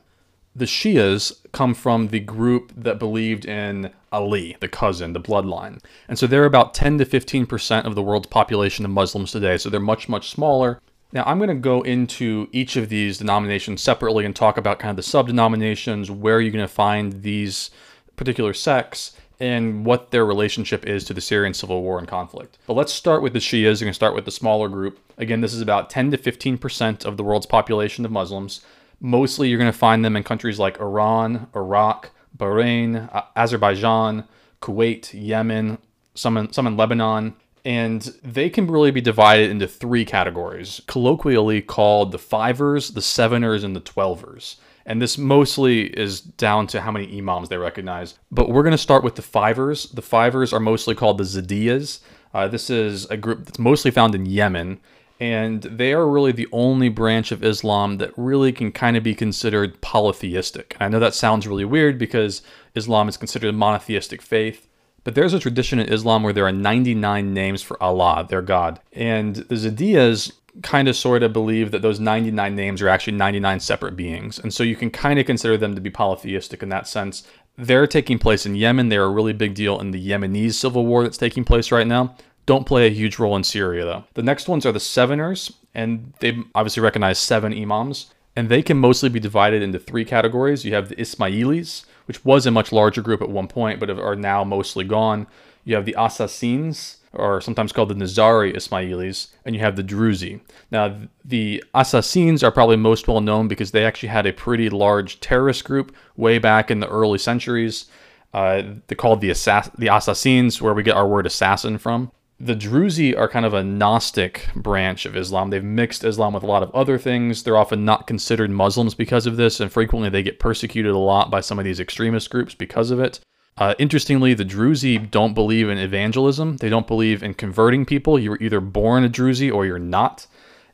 The 0.56 0.66
Shias 0.66 1.34
come 1.52 1.74
from 1.74 2.10
the 2.10 2.20
group 2.20 2.72
that 2.78 3.00
believed 3.00 3.44
in 3.44 3.92
Ali, 4.12 4.56
the 4.60 4.68
cousin, 4.68 5.14
the 5.14 5.20
bloodline. 5.20 5.80
And 6.08 6.20
so 6.20 6.28
they're 6.28 6.46
about 6.46 6.76
10 6.76 7.00
to 7.00 7.06
15% 7.06 7.86
of 7.86 7.96
the 7.96 8.04
world's 8.04 8.28
population 8.28 8.86
of 8.86 8.92
Muslims 8.92 9.32
today, 9.32 9.58
so 9.58 9.72
they're 9.72 9.80
much, 9.80 10.08
much 10.08 10.30
smaller. 10.30 10.80
Now, 11.14 11.24
I'm 11.28 11.38
going 11.38 11.50
to 11.50 11.56
go 11.56 11.84
into 11.84 12.50
each 12.52 12.76
of 12.76 12.90
these 12.90 13.20
denominations 13.20 13.84
separately 13.84 14.26
and 14.26 14.36
talk 14.36 14.58
about 14.58 14.80
kind 14.80 14.90
of 14.90 14.96
the 14.96 15.04
sub 15.04 15.28
denominations, 15.28 16.10
where 16.10 16.42
you're 16.42 16.52
going 16.52 16.66
to 16.66 16.74
find 16.74 17.22
these 17.22 17.70
particular 18.16 18.52
sects, 18.52 19.16
and 19.40 19.86
what 19.86 20.10
their 20.10 20.26
relationship 20.26 20.88
is 20.88 21.04
to 21.04 21.14
the 21.14 21.22
Syrian 21.22 21.54
civil 21.54 21.84
war 21.84 22.00
and 22.00 22.08
conflict. 22.08 22.58
But 22.66 22.74
let's 22.74 22.92
start 22.92 23.22
with 23.22 23.34
the 23.34 23.40
Shias. 23.40 23.80
We're 23.80 23.86
going 23.86 23.90
to 23.90 23.94
start 23.94 24.16
with 24.16 24.26
the 24.26 24.32
smaller 24.32 24.70
group. 24.70 25.00
Again, 25.18 25.42
this 25.42 25.54
is 25.54 25.62
about 25.62 25.92
10 25.92 26.10
to 26.12 26.18
15% 26.18 27.06
of 27.06 27.18
the 27.18 27.24
world's 27.24 27.46
population 27.46 28.06
of 28.06 28.12
Muslims. 28.12 28.62
Mostly, 29.00 29.50
you're 29.50 29.60
going 29.60 29.72
to 29.72 29.78
find 29.78 30.04
them 30.04 30.16
in 30.16 30.24
countries 30.24 30.58
like 30.58 30.80
Iran, 30.80 31.48
Iraq, 31.56 32.10
Bahrain, 32.36 33.24
Azerbaijan, 33.36 34.24
Kuwait, 34.62 35.12
Yemen, 35.14 35.78
some 36.16 36.38
in, 36.38 36.52
some 36.54 36.66
in 36.66 36.76
Lebanon, 36.76 37.36
and 37.66 38.02
they 38.24 38.50
can 38.50 38.68
really 38.68 38.92
be 38.92 39.02
divided 39.02 39.50
into 39.50 39.68
three 39.68 40.06
categories, 40.06 40.82
colloquially 40.88 41.62
called 41.62 42.12
the 42.12 42.20
fivers, 42.20 42.92
the 42.92 43.02
seveners, 43.02 43.64
and 43.64 43.76
the 43.76 43.82
twelvers. 43.82 44.58
And 44.86 45.02
this 45.02 45.18
mostly 45.18 45.84
is 45.98 46.20
down 46.20 46.68
to 46.68 46.82
how 46.82 46.92
many 46.92 47.18
imams 47.18 47.48
they 47.48 47.58
recognize. 47.58 48.20
But 48.32 48.50
we're 48.50 48.64
going 48.64 48.72
to 48.72 48.78
start 48.78 49.04
with 49.04 49.16
the 49.16 49.22
fivers. 49.22 49.90
The 49.92 50.02
fivers 50.02 50.52
are 50.52 50.60
mostly 50.60 50.94
called 50.94 51.18
the 51.18 51.24
Zaydiyas. 51.24 52.00
Uh, 52.34 52.50
this 52.50 52.70
is 52.70 53.06
a 53.06 53.16
group 53.16 53.46
that's 53.46 53.60
mostly 53.60 53.92
found 53.92 54.14
in 54.14 54.26
Yemen. 54.26 54.80
And 55.22 55.62
they 55.64 55.94
are 55.94 56.10
really 56.10 56.34
the 56.34 56.50
only 56.52 56.90
branch 56.90 57.32
of 57.32 57.46
Islam 57.46 57.98
that 58.00 58.12
really 58.18 58.52
can 58.52 58.74
kind 58.74 58.98
of 58.98 59.04
be 59.04 59.16
considered 59.16 59.80
polytheistic. 59.80 60.76
I 60.82 60.90
know 60.90 61.00
that 61.00 61.16
sounds 61.16 61.48
really 61.48 61.64
weird 61.64 61.98
because 61.98 62.42
Islam 62.76 63.08
is 63.08 63.16
considered 63.16 63.50
a 63.50 63.54
monotheistic 63.54 64.22
faith. 64.22 64.68
But 65.04 65.16
there's 65.16 65.34
a 65.34 65.40
tradition 65.40 65.80
in 65.80 65.92
Islam 65.92 66.24
where 66.24 66.34
there 66.34 66.46
are 66.46 66.52
99 66.52 67.34
names 67.34 67.62
for 67.62 67.82
Allah, 67.82 68.26
their 68.28 68.42
God. 68.42 68.80
And 68.94 69.36
the 69.36 69.56
Zaydiyas 69.56 70.32
kind 70.62 70.88
of 70.88 70.96
sort 70.96 71.24
of 71.24 71.34
believe 71.34 71.72
that 71.72 71.82
those 71.82 72.00
99 72.00 72.56
names 72.56 72.82
are 72.82 72.90
actually 72.90 73.18
99 73.18 73.60
separate 73.60 73.96
beings. 73.96 74.40
And 74.40 74.54
so 74.54 74.64
you 74.64 74.76
can 74.76 74.92
kind 74.92 75.20
of 75.20 75.26
consider 75.26 75.58
them 75.58 75.76
to 75.76 75.82
be 75.82 75.90
polytheistic 75.90 76.62
in 76.62 76.70
that 76.70 76.88
sense. 76.88 77.28
They're 77.58 77.88
taking 77.88 78.20
place 78.20 78.46
in 78.46 78.56
Yemen. 78.56 78.90
They're 78.90 79.04
a 79.04 79.10
really 79.10 79.34
big 79.34 79.56
deal 79.56 79.80
in 79.80 79.92
the 79.92 80.10
Yemenis 80.10 80.54
civil 80.54 80.86
war 80.86 81.04
that's 81.04 81.18
taking 81.18 81.44
place 81.44 81.72
right 81.72 81.88
now. 81.88 82.16
Don't 82.46 82.68
play 82.68 82.88
a 82.88 82.92
huge 82.92 83.20
role 83.20 83.36
in 83.36 83.44
Syria, 83.44 83.86
though. 83.86 84.04
The 84.16 84.24
next 84.24 84.48
ones 84.48 84.66
are 84.66 84.72
the 84.72 84.80
Seveners, 84.80 85.54
and 85.74 86.14
they 86.20 86.38
obviously 86.54 86.84
recognize 86.84 87.18
seven 87.20 87.54
imams. 87.54 88.14
And 88.36 88.50
they 88.50 88.64
can 88.64 88.78
mostly 88.78 89.10
be 89.10 89.20
divided 89.20 89.62
into 89.62 89.78
three 89.78 90.04
categories. 90.04 90.66
You 90.66 90.74
have 90.74 90.90
the 90.90 90.96
Ismailis, 90.96 91.86
which 92.06 92.24
was 92.26 92.46
a 92.46 92.52
much 92.52 92.72
larger 92.72 93.02
group 93.02 93.22
at 93.22 93.30
one 93.30 93.48
point, 93.48 93.80
but 93.80 93.90
are 93.90 94.16
now 94.16 94.44
mostly 94.44 94.84
gone. 94.84 95.28
You 95.64 95.76
have 95.76 95.86
the 95.86 95.96
Assassins, 95.98 96.98
or 97.14 97.40
sometimes 97.42 97.72
called 97.72 97.90
the 97.90 97.96
Nizari 97.96 98.56
Ismailis, 98.56 99.28
and 99.46 99.56
you 99.56 99.62
have 99.62 99.76
the 99.76 99.84
Druzi. 99.84 100.42
Now, 100.72 100.98
the 101.24 101.64
Assassins 101.74 102.44
are 102.44 102.52
probably 102.52 102.76
most 102.76 103.08
well 103.08 103.22
known 103.22 103.48
because 103.48 103.72
they 103.72 103.86
actually 103.86 104.10
had 104.10 104.26
a 104.26 104.34
pretty 104.34 104.70
large 104.70 105.20
terrorist 105.20 105.64
group 105.64 105.96
way 106.18 106.38
back 106.40 106.70
in 106.70 106.80
the 106.80 106.90
early 106.90 107.20
centuries. 107.20 107.86
Uh, 108.34 108.64
they're 108.88 108.96
called 108.98 109.22
the, 109.22 109.30
Assass- 109.30 109.76
the 109.78 109.88
Assassins, 109.88 110.62
where 110.62 110.74
we 110.74 110.84
get 110.84 110.98
our 110.98 111.08
word 111.08 111.26
assassin 111.26 111.78
from 111.78 112.12
the 112.46 112.56
Druzi 112.56 113.18
are 113.18 113.30
kind 113.30 113.46
of 113.46 113.54
a 113.54 113.64
Gnostic 113.64 114.50
branch 114.56 115.06
of 115.06 115.16
Islam. 115.16 115.50
They've 115.50 115.64
mixed 115.64 116.04
Islam 116.04 116.34
with 116.34 116.44
a 116.44 116.48
lot 116.48 116.64
of 116.64 116.72
other 116.72 116.98
things. 116.98 117.44
They're 117.44 117.58
often 117.58 117.86
not 117.86 118.08
considered 118.08 118.52
Muslims 118.52 118.94
because 118.94 119.26
of 119.26 119.38
this, 119.38 119.60
and 119.60 119.72
frequently 119.72 120.10
they 120.10 120.24
get 120.24 120.40
persecuted 120.40 120.92
a 120.92 120.98
lot 120.98 121.32
by 121.32 121.42
some 121.42 121.60
of 121.60 121.66
these 121.66 121.80
extremist 121.80 122.30
groups 122.30 122.54
because 122.54 122.92
of 122.92 123.00
it. 123.00 123.20
Uh, 123.58 123.76
interestingly, 123.78 124.34
the 124.34 124.46
Druzi 124.46 125.10
don't 125.10 125.34
believe 125.34 125.70
in 125.70 125.78
evangelism. 125.78 126.58
They 126.58 126.70
don't 126.70 126.88
believe 126.88 127.22
in 127.22 127.36
converting 127.36 127.86
people. 127.86 128.18
You're 128.18 128.42
either 128.42 128.60
born 128.60 129.04
a 129.04 129.10
Druzi 129.10 129.54
or 129.54 129.66
you're 129.66 129.80
not 129.80 130.26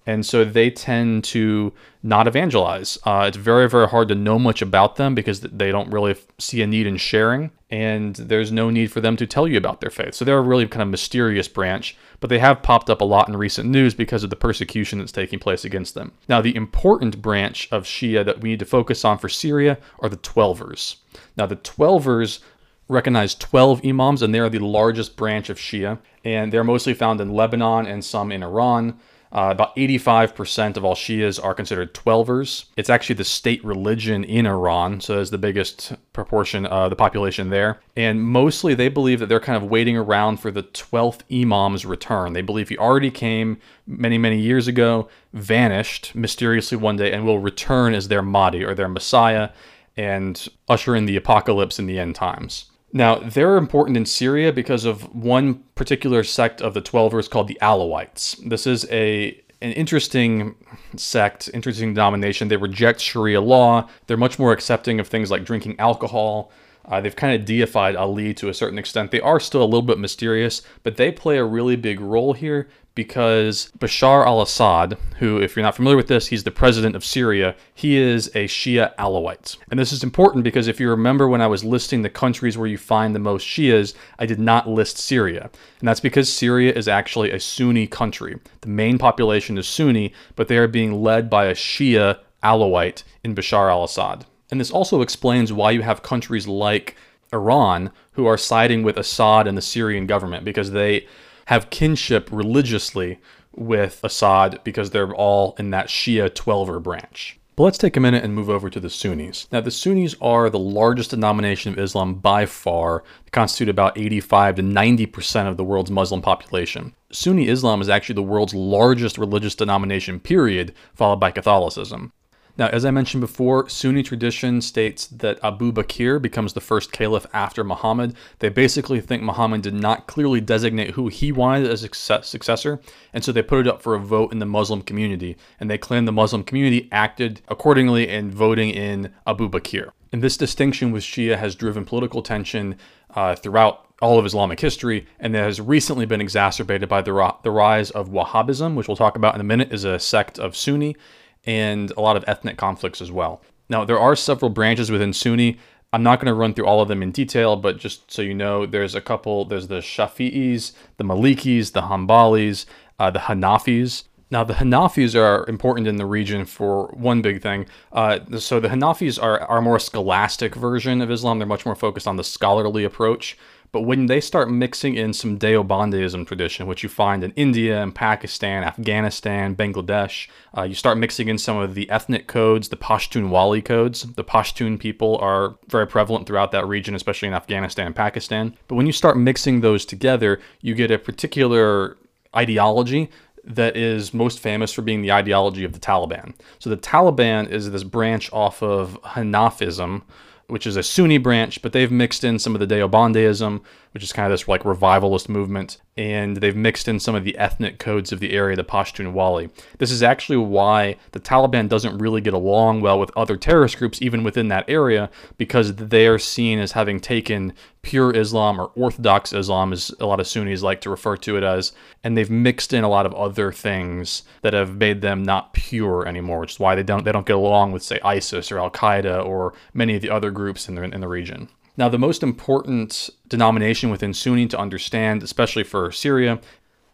and 0.10 0.26
so 0.26 0.44
they 0.44 0.72
tend 0.72 1.24
to 1.24 1.72
not 2.02 2.28
evangelize. 2.28 2.98
Uh, 3.04 3.26
it's 3.28 3.38
very, 3.38 3.70
very 3.70 3.88
hard 3.88 4.08
to 4.08 4.16
know 4.16 4.40
much 4.40 4.60
about 4.60 4.96
them 4.96 5.14
because 5.14 5.42
they 5.42 5.70
don't 5.70 5.92
really 5.92 6.16
see 6.40 6.64
a 6.64 6.68
need 6.68 6.88
in 6.88 6.98
sharing, 6.98 7.52
and 7.70 8.16
there's 8.16 8.52
no 8.52 8.72
need 8.72 8.92
for 8.92 9.02
them 9.02 9.16
to 9.18 9.28
tell 9.28 9.48
you 9.48 9.56
about 9.56 9.82
their 9.82 9.92
faith. 9.92 10.16
So 10.16 10.26
they're 10.26 10.40
a 10.40 10.42
really 10.42 10.68
kind 10.68 10.82
of 10.82 10.88
mysterious 10.88 11.48
branch, 11.48 11.96
but 12.22 12.32
they 12.32 12.40
have 12.40 12.64
popped 12.64 12.90
up 12.90 13.02
a 13.02 13.06
lot 13.06 13.30
in 13.30 13.38
recent 13.38 13.70
news 13.70 13.94
because 13.94 14.24
of 14.24 14.32
the 14.32 14.36
persecution 14.36 14.98
that's 14.98 15.12
taking 15.12 15.38
place 15.38 15.64
against 15.64 15.94
them. 15.94 16.12
Now, 16.28 16.42
the 16.42 16.56
important 16.56 17.22
branch 17.22 17.70
of 17.72 17.84
Shia 17.84 18.26
that 18.26 18.42
we 18.42 18.50
need 18.50 18.60
to 18.60 18.66
focus 18.66 19.06
on 19.06 19.20
for 19.20 19.30
Syria 19.30 19.78
are 20.00 20.10
the 20.10 20.18
Twelvers. 20.18 20.96
Now, 21.38 21.46
the 21.46 21.56
Twelvers 21.56 22.40
recognize 22.88 23.36
12 23.36 23.86
imams, 23.86 24.24
and 24.24 24.34
they 24.34 24.40
are 24.40 24.50
the 24.50 24.58
largest 24.58 25.16
branch 25.16 25.52
of 25.52 25.60
Shia, 25.60 26.00
and 26.26 26.52
they're 26.52 26.64
mostly 26.64 26.96
found 26.96 27.22
in 27.22 27.32
Lebanon 27.32 27.86
and 27.86 28.04
some 28.04 28.32
in 28.32 28.42
Iran. 28.42 29.00
Uh, 29.32 29.50
about 29.52 29.76
85% 29.76 30.76
of 30.76 30.84
all 30.84 30.96
Shias 30.96 31.44
are 31.44 31.54
considered 31.54 31.94
Twelvers. 31.94 32.66
It's 32.76 32.90
actually 32.90 33.16
the 33.16 33.24
state 33.24 33.64
religion 33.64 34.24
in 34.24 34.48
Iran, 34.48 35.02
so 35.02 35.22
it's 35.22 35.30
the 35.30 35.38
biggest 35.38 35.94
proportion 36.14 36.66
of 36.66 36.90
the 36.90 36.96
population 36.96 37.50
there. 37.50 37.80
And 37.96 38.24
mostly 38.24 38.74
they 38.74 38.90
believe 38.90 39.20
that 39.20 39.28
they're 39.28 39.40
kind 39.40 39.56
of 39.56 39.70
waiting 39.70 39.96
around 39.96 40.38
for 40.38 40.50
the 40.50 40.64
12th 40.64 41.22
Imam's 41.30 41.86
return. 41.86 42.34
They 42.34 42.42
believe 42.42 42.70
he 42.70 42.78
already 42.78 43.12
came 43.12 43.60
many, 43.86 44.18
many 44.18 44.40
years 44.40 44.68
ago, 44.68 45.08
vanished 45.32 46.16
mysteriously 46.16 46.78
one 46.78 46.96
day, 46.96 47.12
and 47.12 47.24
will 47.24 47.40
return 47.40 47.94
as 47.94 48.08
their 48.08 48.24
Mahdi 48.24 48.64
or 48.64 48.74
their 48.74 48.90
Messiah 48.90 49.50
and 49.96 50.48
usher 50.68 50.96
in 50.96 51.06
the 51.06 51.18
apocalypse 51.18 51.78
in 51.78 51.86
the 51.86 52.00
end 52.00 52.16
times. 52.16 52.66
Now, 52.92 53.16
they're 53.16 53.58
important 53.58 53.98
in 53.98 54.06
Syria 54.06 54.52
because 54.52 54.86
of 54.86 55.14
one 55.14 55.64
particular 55.76 56.24
sect 56.24 56.62
of 56.62 56.74
the 56.74 56.82
Twelvers 56.82 57.30
called 57.30 57.48
the 57.48 57.58
Alawites. 57.62 58.38
This 58.50 58.66
is 58.66 58.88
a 58.90 59.40
an 59.62 59.74
interesting 59.74 60.56
sect, 60.96 61.50
interesting 61.54 61.94
denomination. 61.94 62.48
They 62.48 62.56
reject 62.56 63.02
Sharia 63.02 63.42
law. 63.42 63.90
They're 64.08 64.16
much 64.16 64.40
more 64.40 64.54
accepting 64.54 65.02
of 65.02 65.08
things 65.10 65.30
like 65.30 65.44
drinking 65.44 65.78
alcohol, 65.80 66.50
uh, 66.90 67.00
they've 67.00 67.16
kind 67.16 67.40
of 67.40 67.46
deified 67.46 67.96
Ali 67.96 68.34
to 68.34 68.50
a 68.50 68.54
certain 68.54 68.80
extent. 68.80 69.12
They 69.12 69.22
are 69.22 69.40
still 69.40 69.62
a 69.62 69.66
little 69.66 69.84
bit 69.84 70.00
mysterious, 70.00 70.64
but 70.84 70.98
they 70.98 71.12
play 71.12 71.38
a 71.38 71.44
really 71.44 71.76
big 71.76 72.00
role 72.00 72.34
here 72.34 72.68
because 73.00 73.72
Bashar 73.80 74.26
al 74.26 74.42
Assad, 74.42 74.98
who, 75.20 75.42
if 75.42 75.56
you're 75.56 75.64
not 75.64 75.78
familiar 75.78 75.96
with 75.96 76.10
this, 76.10 76.28
he's 76.28 76.44
the 76.44 76.52
president 76.52 76.98
of 76.98 77.06
Syria, 77.06 77.56
he 77.74 77.96
is 77.96 78.28
a 78.36 78.44
Shia 78.44 78.94
Alawite. 78.98 79.56
And 79.72 79.80
this 79.80 79.94
is 79.94 80.04
important 80.04 80.44
because 80.44 80.68
if 80.68 80.82
you 80.82 80.90
remember 80.90 81.26
when 81.26 81.40
I 81.40 81.48
was 81.48 81.64
listing 81.64 82.02
the 82.02 82.10
countries 82.10 82.58
where 82.58 82.68
you 82.68 82.78
find 82.78 83.16
the 83.16 83.20
most 83.20 83.48
Shias, 83.48 83.94
I 84.20 84.26
did 84.26 84.38
not 84.38 84.68
list 84.68 84.98
Syria. 84.98 85.50
And 85.80 85.88
that's 85.88 86.02
because 86.02 86.30
Syria 86.30 86.74
is 86.74 86.90
actually 86.90 87.32
a 87.32 87.40
Sunni 87.40 87.88
country. 87.88 88.38
The 88.60 88.68
main 88.68 88.98
population 88.98 89.58
is 89.58 89.66
Sunni, 89.66 90.12
but 90.36 90.50
they 90.50 90.58
are 90.58 90.68
being 90.68 91.02
led 91.02 91.30
by 91.30 91.46
a 91.46 91.54
Shia 91.54 92.20
Alawite 92.44 93.04
in 93.24 93.34
Bashar 93.34 93.72
al 93.72 93.86
Assad. 93.86 94.26
And 94.52 94.60
this 94.60 94.72
also 94.72 95.02
explains 95.02 95.54
why 95.54 95.72
you 95.72 95.84
have 95.84 96.04
countries 96.04 96.50
like 96.50 96.98
Iran 97.32 97.92
who 98.12 98.26
are 98.26 98.38
siding 98.38 98.84
with 98.84 98.98
Assad 98.98 99.48
and 99.48 99.58
the 99.58 99.62
Syrian 99.62 100.06
government 100.06 100.44
because 100.44 100.72
they 100.72 101.08
have 101.50 101.72
kinship 101.72 102.30
religiously 102.32 103.18
with 103.56 104.00
Assad 104.04 104.60
because 104.64 104.92
they're 104.92 105.12
all 105.16 105.56
in 105.58 105.72
that 105.72 105.88
Shia 105.88 106.30
Twelver 106.30 106.82
branch. 106.82 107.40
But 107.56 107.64
let's 107.64 107.80
take 107.80 107.98
a 107.98 108.00
minute 108.00 108.24
and 108.24 108.36
move 108.36 108.52
over 108.52 108.70
to 108.70 108.80
the 108.80 108.88
Sunnis. 108.88 109.48
Now, 109.52 109.60
the 109.60 109.72
Sunnis 109.72 110.16
are 110.22 110.52
the 110.52 110.60
largest 110.60 111.10
denomination 111.10 111.74
of 111.74 111.80
Islam 111.80 112.14
by 112.14 112.46
far. 112.46 113.04
They 113.26 113.32
constitute 113.32 113.68
about 113.68 113.98
85 113.98 114.58
to 114.58 114.62
90% 114.62 115.48
of 115.48 115.58
the 115.58 115.64
world's 115.64 115.90
Muslim 115.90 116.22
population. 116.22 116.94
Sunni 117.12 117.48
Islam 117.48 117.82
is 117.82 117.90
actually 117.90 118.16
the 118.16 118.22
world's 118.22 118.54
largest 118.54 119.18
religious 119.18 119.56
denomination, 119.56 120.20
period, 120.20 120.76
followed 120.94 121.20
by 121.20 121.32
Catholicism. 121.32 122.14
Now, 122.60 122.68
as 122.68 122.84
I 122.84 122.92
mentioned 122.92 123.22
before, 123.22 123.70
Sunni 123.70 124.04
tradition 124.04 124.60
states 124.60 125.08
that 125.08 125.40
Abu 125.42 125.72
Bakr 125.72 126.22
becomes 126.22 126.52
the 126.52 126.60
first 126.60 126.92
caliph 126.92 127.26
after 127.32 127.64
Muhammad. 127.64 128.18
They 128.40 128.50
basically 128.50 129.00
think 129.00 129.24
Muhammad 129.24 129.62
did 129.62 129.74
not 129.74 130.08
clearly 130.08 130.42
designate 130.42 130.92
who 130.92 131.08
he 131.08 131.32
wanted 131.32 131.72
as 131.72 131.80
successor, 131.80 132.82
and 133.14 133.24
so 133.24 133.32
they 133.32 133.42
put 133.42 133.62
it 133.62 133.68
up 133.68 133.82
for 133.82 133.96
a 133.96 134.00
vote 134.00 134.34
in 134.34 134.40
the 134.40 134.46
Muslim 134.46 134.82
community. 134.82 135.38
And 135.58 135.70
they 135.70 135.78
claim 135.78 136.04
the 136.04 136.12
Muslim 136.12 136.44
community 136.44 136.90
acted 136.92 137.40
accordingly 137.48 138.10
in 138.10 138.30
voting 138.30 138.72
in 138.72 139.14
Abu 139.26 139.50
Bakr. 139.50 139.92
And 140.12 140.22
this 140.22 140.36
distinction 140.36 140.92
with 140.92 141.04
Shia 141.04 141.38
has 141.38 141.56
driven 141.56 141.86
political 141.86 142.22
tension 142.22 142.76
uh, 143.16 143.36
throughout 143.36 143.86
all 144.02 144.20
of 144.20 144.26
Islamic 144.26 144.60
history, 144.60 145.08
and 145.18 145.34
that 145.34 145.44
has 145.44 145.62
recently 145.62 146.06
been 146.06 146.20
exacerbated 146.20 146.90
by 146.90 147.02
the, 147.02 147.36
the 147.44 147.52
rise 147.52 147.90
of 147.92 148.10
Wahhabism, 148.10 148.76
which 148.76 148.90
we'll 148.90 148.98
talk 148.98 149.16
about 149.16 149.36
in 149.36 149.40
a 149.40 149.46
minute, 149.46 149.72
is 149.72 149.86
a 149.86 149.98
sect 149.98 150.38
of 150.38 150.58
Sunni 150.58 150.98
and 151.46 151.92
a 151.92 152.02
lot 152.02 152.18
of 152.18 152.24
ethnic 152.28 152.58
conflicts 152.58 153.02
as 153.02 153.12
well. 153.12 153.42
Now, 153.70 153.86
there 153.86 154.00
are 154.00 154.16
several 154.16 154.50
branches 154.50 154.90
within 154.90 155.14
Sunni. 155.14 155.58
I'm 155.92 156.04
not 156.04 156.20
going 156.20 156.28
to 156.28 156.34
run 156.34 156.54
through 156.54 156.66
all 156.68 156.82
of 156.82 156.88
them 156.88 157.02
in 157.02 157.12
detail, 157.12 157.56
but 157.56 157.78
just 157.78 158.12
so 158.12 158.22
you 158.22 158.34
know, 158.34 158.66
there's 158.66 158.96
a 158.96 159.02
couple. 159.02 159.46
There's 159.46 159.68
the 159.68 159.80
Shafi'is, 159.80 160.74
the 160.98 161.04
Malikis, 161.04 161.74
the 161.74 161.84
Hanbalis, 161.84 162.66
uh, 163.00 163.10
the 163.10 163.20
Hanafis. 163.20 164.04
Now, 164.32 164.44
the 164.44 164.54
Hanafis 164.54 165.20
are 165.20 165.48
important 165.50 165.88
in 165.88 165.96
the 165.96 166.06
region 166.06 166.46
for 166.46 166.88
one 166.88 167.24
big 167.24 167.42
thing. 167.42 167.66
Uh, 167.92 168.20
so, 168.38 168.60
the 168.60 168.68
Hanafis 168.68 169.22
are, 169.22 169.40
are 169.42 169.58
a 169.58 169.62
more 169.62 169.80
scholastic 169.80 170.54
version 170.54 171.02
of 171.02 171.10
Islam. 171.10 171.40
They're 171.40 171.48
much 171.48 171.66
more 171.66 171.76
focused 171.76 172.08
on 172.08 172.18
the 172.18 172.24
scholarly 172.24 172.84
approach. 172.84 173.36
But 173.72 173.82
when 173.82 174.08
they 174.08 174.20
start 174.20 174.50
mixing 174.50 174.96
in 174.96 175.14
some 175.14 175.38
Deobandism 175.38 176.26
tradition, 176.26 176.66
which 176.66 176.82
you 176.82 176.90
find 176.90 177.24
in 177.24 177.32
India 177.32 177.82
and 177.82 177.94
Pakistan, 177.94 178.64
Afghanistan, 178.64 179.56
Bangladesh, 179.56 180.28
uh, 180.58 180.64
you 180.64 180.74
start 180.74 180.98
mixing 180.98 181.28
in 181.28 181.38
some 181.38 181.58
of 181.58 181.76
the 181.76 181.90
ethnic 181.90 182.28
codes, 182.28 182.70
the 182.70 182.78
Pashtunwali 182.78 183.64
codes. 183.64 184.04
The 184.04 184.24
Pashtun 184.24 184.80
people 184.80 185.18
are 185.18 185.58
very 185.68 185.86
prevalent 185.86 186.26
throughout 186.26 186.52
that 186.52 186.68
region, 186.68 186.96
especially 186.96 187.28
in 187.28 187.34
Afghanistan 187.34 187.86
and 187.86 187.96
Pakistan. 187.96 188.56
But 188.68 188.76
when 188.76 188.88
you 188.88 188.94
start 188.94 189.18
mixing 189.18 189.62
those 189.62 189.86
together, 189.86 190.40
you 190.62 190.74
get 190.74 190.90
a 190.90 190.98
particular 190.98 191.98
ideology 192.36 193.10
that 193.44 193.76
is 193.76 194.14
most 194.14 194.40
famous 194.40 194.72
for 194.72 194.82
being 194.82 195.02
the 195.02 195.12
ideology 195.12 195.64
of 195.64 195.74
the 195.74 195.80
Taliban. 195.80 196.34
So 196.60 196.70
the 196.70 196.78
Taliban 196.78 197.50
is 197.50 197.72
this 197.72 197.84
branch 197.84 198.32
off 198.32 198.62
of 198.62 199.02
Hanafism, 199.04 200.04
which 200.50 200.68
is 200.68 200.76
a 200.76 200.84
Sunni 200.84 201.18
branch, 201.18 201.62
but 201.62 201.74
they've 201.74 201.92
mixed 201.92 202.24
in 202.24 202.40
some 202.40 202.56
of 202.56 202.60
the 202.60 202.68
Deobandism, 202.68 203.62
which 203.92 204.04
is 204.04 204.14
kind 204.14 204.32
of 204.32 204.32
this 204.32 204.48
like 204.48 204.66
revivalist 204.66 205.30
movement, 205.30 205.80
and 205.98 206.38
they've 206.38 206.56
mixed 206.56 206.88
in 206.88 207.00
some 207.00 207.16
of 207.16 207.24
the 207.24 207.38
ethnic 207.38 207.80
codes 207.80 208.12
of 208.12 208.20
the 208.20 208.32
area, 208.32 208.56
the 208.56 208.64
Pashtunwali. 208.64 209.50
This 209.80 209.92
is 209.92 210.04
actually 210.04 210.38
why 210.38 210.96
the 211.12 211.20
Taliban 211.20 211.68
doesn't 211.68 211.98
really 211.98 212.22
get 212.22 212.34
along 212.34 212.82
well 212.82 213.00
with 213.00 213.12
other 213.18 213.36
terrorist 213.36 213.78
groups, 213.78 214.02
even 214.02 214.24
within 214.24 214.48
that 214.50 214.70
area, 214.70 215.10
because 215.38 215.76
they 215.76 216.08
are 216.08 216.20
seen 216.20 216.60
as 216.60 216.74
having 216.74 217.00
taken 217.00 217.54
pure 217.82 218.16
Islam 218.16 218.60
or 218.60 218.72
Orthodox 218.76 219.34
Islam, 219.34 219.74
as 219.74 219.92
a 220.00 220.06
lot 220.06 220.20
of 220.20 220.28
Sunnis 220.28 220.62
like 220.62 220.82
to 220.82 220.90
refer 220.90 221.18
to 221.18 221.38
it 221.38 221.44
as, 221.44 221.72
and 222.04 222.16
they've 222.16 222.30
mixed 222.30 222.74
in 222.74 222.84
a 222.84 222.90
lot 222.90 223.06
of 223.06 223.14
other 223.14 223.52
things 223.52 224.24
that 224.42 224.54
have 224.54 224.76
made 224.76 225.02
them 225.02 225.24
not 225.24 225.54
pure 225.54 226.08
anymore, 226.08 226.42
which 226.42 226.54
is 226.54 226.60
why 226.60 226.76
they 226.76 226.84
don't 226.84 227.06
they 227.06 227.12
don't 227.12 227.26
get 227.26 227.36
along 227.36 227.72
with 227.72 227.84
say 227.84 228.00
ISIS 228.04 228.52
or 228.52 228.60
Al 228.60 228.70
Qaeda 228.70 229.26
or 229.26 229.54
many 229.74 229.96
of 229.96 230.02
the 230.02 230.10
other 230.10 230.32
groups 230.32 230.68
in 230.70 230.76
the 230.76 230.84
in 230.84 231.02
the 231.02 231.08
region. 231.08 231.50
Now, 231.80 231.88
the 231.88 231.98
most 231.98 232.24
important 232.24 233.10
denomination 233.30 233.90
within 233.90 234.14
Sunni 234.14 234.48
to 234.48 234.60
understand, 234.60 235.24
especially 235.24 235.64
for 235.64 235.94
Syria, 235.94 236.42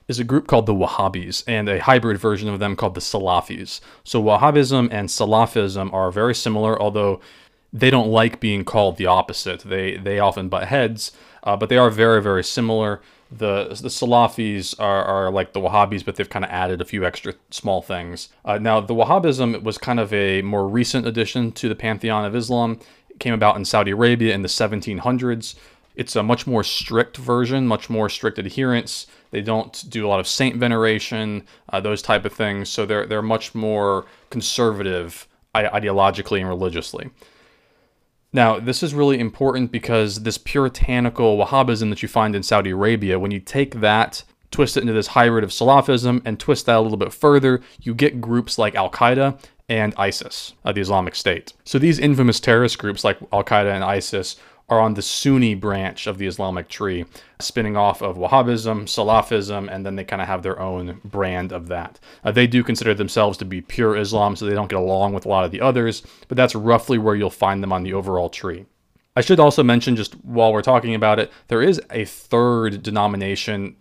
is 0.08 0.20
a 0.20 0.24
group 0.24 0.46
called 0.46 0.68
the 0.68 0.76
Wahhabis 0.76 1.44
and 1.48 1.68
a 1.68 1.80
hybrid 1.80 2.20
version 2.20 2.50
of 2.50 2.60
them 2.60 2.76
called 2.76 2.94
the 2.94 3.02
Salafis. 3.02 3.82
So, 4.04 4.22
Wahhabism 4.22 4.90
and 4.92 5.10
Salafism 5.10 5.92
are 5.92 6.12
very 6.12 6.36
similar, 6.36 6.80
although 6.80 7.20
they 7.74 7.90
don't 7.90 8.10
like 8.10 8.40
being 8.40 8.64
called 8.64 8.98
the 8.98 9.08
opposite. 9.08 9.62
They 9.62 9.98
they 9.98 10.20
often 10.20 10.50
butt 10.50 10.68
heads, 10.68 11.12
uh, 11.42 11.58
but 11.58 11.70
they 11.70 11.78
are 11.78 11.90
very 11.90 12.22
very 12.22 12.44
similar. 12.44 13.02
The 13.32 13.70
the 13.70 13.90
Salafis 13.90 14.80
are, 14.80 15.04
are 15.04 15.32
like 15.32 15.54
the 15.54 15.62
Wahhabis, 15.62 16.06
but 16.06 16.16
they've 16.16 16.30
kind 16.30 16.46
of 16.46 16.52
added 16.52 16.80
a 16.80 16.86
few 16.86 17.04
extra 17.04 17.34
small 17.50 17.82
things. 17.82 18.30
Uh, 18.46 18.60
now, 18.60 18.82
the 18.82 18.94
Wahhabism 18.94 19.64
was 19.64 19.80
kind 19.80 20.00
of 20.00 20.14
a 20.14 20.44
more 20.44 20.68
recent 20.68 21.08
addition 21.08 21.52
to 21.54 21.68
the 21.68 21.76
pantheon 21.76 22.24
of 22.24 22.36
Islam 22.36 22.80
came 23.20 23.34
about 23.34 23.56
in 23.58 23.66
Saudi 23.66 23.92
Arabia 23.92 24.34
in 24.34 24.42
the 24.42 24.48
1700s. 24.48 25.56
It's 25.96 26.16
a 26.16 26.24
much 26.24 26.46
more 26.46 26.64
strict 26.64 27.18
version, 27.18 27.68
much 27.68 27.90
more 27.90 28.10
strict 28.10 28.38
adherence. 28.38 29.08
They 29.32 29.42
don't 29.42 29.84
do 29.90 30.06
a 30.06 30.10
lot 30.10 30.20
of 30.20 30.28
saint 30.28 30.58
veneration, 30.58 31.44
uh, 31.70 31.80
those 31.80 32.02
type 32.02 32.26
of 32.26 32.34
things. 32.34 32.70
So 32.70 32.86
they're 32.86 33.06
they're 33.06 33.22
much 33.22 33.56
more 33.56 34.06
conservative 34.30 35.28
ideologically 35.56 36.40
and 36.40 36.50
religiously. 36.50 37.10
Now, 38.34 38.60
this 38.60 38.84
is 38.84 38.94
really 38.94 39.20
important 39.20 39.72
because 39.72 40.24
this 40.24 40.38
puritanical 40.38 41.38
Wahhabism 41.38 41.90
that 41.90 42.04
you 42.04 42.10
find 42.10 42.36
in 42.36 42.44
Saudi 42.44 42.72
Arabia, 42.72 43.18
when 43.18 43.32
you 43.32 43.40
take 43.40 43.76
that, 43.76 44.24
twist 44.52 44.76
it 44.76 44.82
into 44.82 44.92
this 44.92 45.08
hybrid 45.08 45.46
of 45.46 45.52
Salafism, 45.52 46.22
and 46.26 46.38
twist 46.38 46.66
that 46.66 46.76
a 46.76 46.82
little 46.82 46.98
bit 46.98 47.14
further, 47.14 47.62
you 47.80 47.96
get 47.96 48.20
groups 48.20 48.58
like 48.58 48.76
Al 48.76 48.92
Qaeda 48.92 49.40
and 49.68 49.94
ISIS, 49.98 50.54
uh, 50.64 50.72
the 50.72 50.82
Islamic 50.82 51.16
State. 51.16 51.54
So 51.64 51.80
these 51.80 52.00
infamous 52.00 52.40
terrorist 52.40 52.78
groups 52.78 53.04
like 53.04 53.18
Al 53.32 53.44
Qaeda 53.44 53.74
and 53.74 53.84
ISIS 53.84 54.38
are 54.68 54.80
on 54.80 54.96
the 54.96 55.02
Sunni 55.02 55.54
branch 55.54 56.08
of 56.08 56.18
the 56.18 56.26
Islamic 56.26 56.68
tree, 56.68 57.06
spinning 57.40 57.78
off 57.78 58.02
of 58.02 58.18
Wahhabism, 58.18 58.86
Salafism, 58.86 59.72
and 59.72 59.86
then 59.86 59.96
they 59.96 60.04
kind 60.04 60.22
of 60.22 60.28
have 60.28 60.42
their 60.42 60.60
own 60.60 61.00
brand 61.06 61.52
of 61.52 61.68
that. 61.68 62.00
Uh, 62.24 62.32
they 62.32 62.48
do 62.48 62.64
consider 62.64 62.94
themselves 62.94 63.38
to 63.38 63.46
be 63.46 63.62
pure 63.62 63.96
Islam, 63.96 64.36
so 64.36 64.46
they 64.46 64.56
don't 64.56 64.70
get 64.70 64.80
along 64.80 65.14
with 65.14 65.26
a 65.26 65.30
lot 65.30 65.46
of 65.46 65.52
the 65.52 65.62
others, 65.62 66.02
but 66.28 66.36
that's 66.36 66.56
roughly 66.56 66.98
where 66.98 67.16
you'll 67.16 67.30
find 67.30 67.62
them 67.62 67.74
on 67.74 67.84
the 67.84 67.94
overall 67.94 68.30
tree. 68.30 68.66
I 69.16 69.22
should 69.22 69.40
also 69.40 69.64
mention, 69.64 69.96
just 69.96 70.14
while 70.26 70.52
we're 70.52 70.62
talking 70.62 70.96
about 70.96 71.20
it, 71.20 71.32
there 71.48 71.62
is 71.62 71.80
a 71.92 72.06
third 72.06 72.82
denomination 72.84 73.78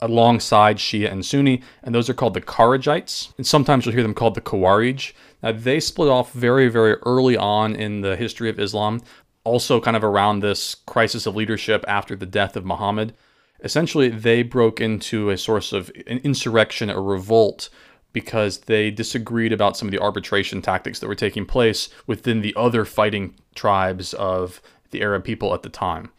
alongside 0.00 0.76
Shia 0.76 1.10
and 1.10 1.24
Sunni, 1.24 1.62
and 1.82 1.94
those 1.94 2.08
are 2.08 2.14
called 2.14 2.34
the 2.34 2.40
Kharijites. 2.40 3.32
And 3.36 3.46
sometimes 3.46 3.84
you'll 3.84 3.94
hear 3.94 4.02
them 4.02 4.14
called 4.14 4.34
the 4.34 4.40
Khawarij. 4.40 5.12
Now, 5.42 5.52
they 5.52 5.80
split 5.80 6.08
off 6.08 6.32
very, 6.32 6.68
very 6.68 6.94
early 7.06 7.36
on 7.36 7.74
in 7.74 8.00
the 8.00 8.16
history 8.16 8.50
of 8.50 8.58
Islam, 8.58 9.00
also 9.44 9.80
kind 9.80 9.96
of 9.96 10.04
around 10.04 10.40
this 10.40 10.74
crisis 10.74 11.26
of 11.26 11.36
leadership 11.36 11.84
after 11.88 12.14
the 12.16 12.26
death 12.26 12.56
of 12.56 12.64
Muhammad. 12.64 13.14
Essentially, 13.62 14.08
they 14.08 14.42
broke 14.42 14.80
into 14.80 15.30
a 15.30 15.38
source 15.38 15.72
of 15.72 15.90
an 16.06 16.18
insurrection, 16.18 16.90
a 16.90 17.00
revolt, 17.00 17.68
because 18.12 18.58
they 18.60 18.90
disagreed 18.90 19.52
about 19.52 19.76
some 19.76 19.88
of 19.88 19.92
the 19.92 20.00
arbitration 20.00 20.62
tactics 20.62 21.00
that 21.00 21.08
were 21.08 21.14
taking 21.14 21.44
place 21.44 21.88
within 22.06 22.40
the 22.40 22.54
other 22.56 22.84
fighting 22.84 23.34
tribes 23.54 24.14
of 24.14 24.62
the 24.90 25.02
Arab 25.02 25.24
people 25.24 25.52
at 25.54 25.62
the 25.62 25.68
time. 25.68 26.10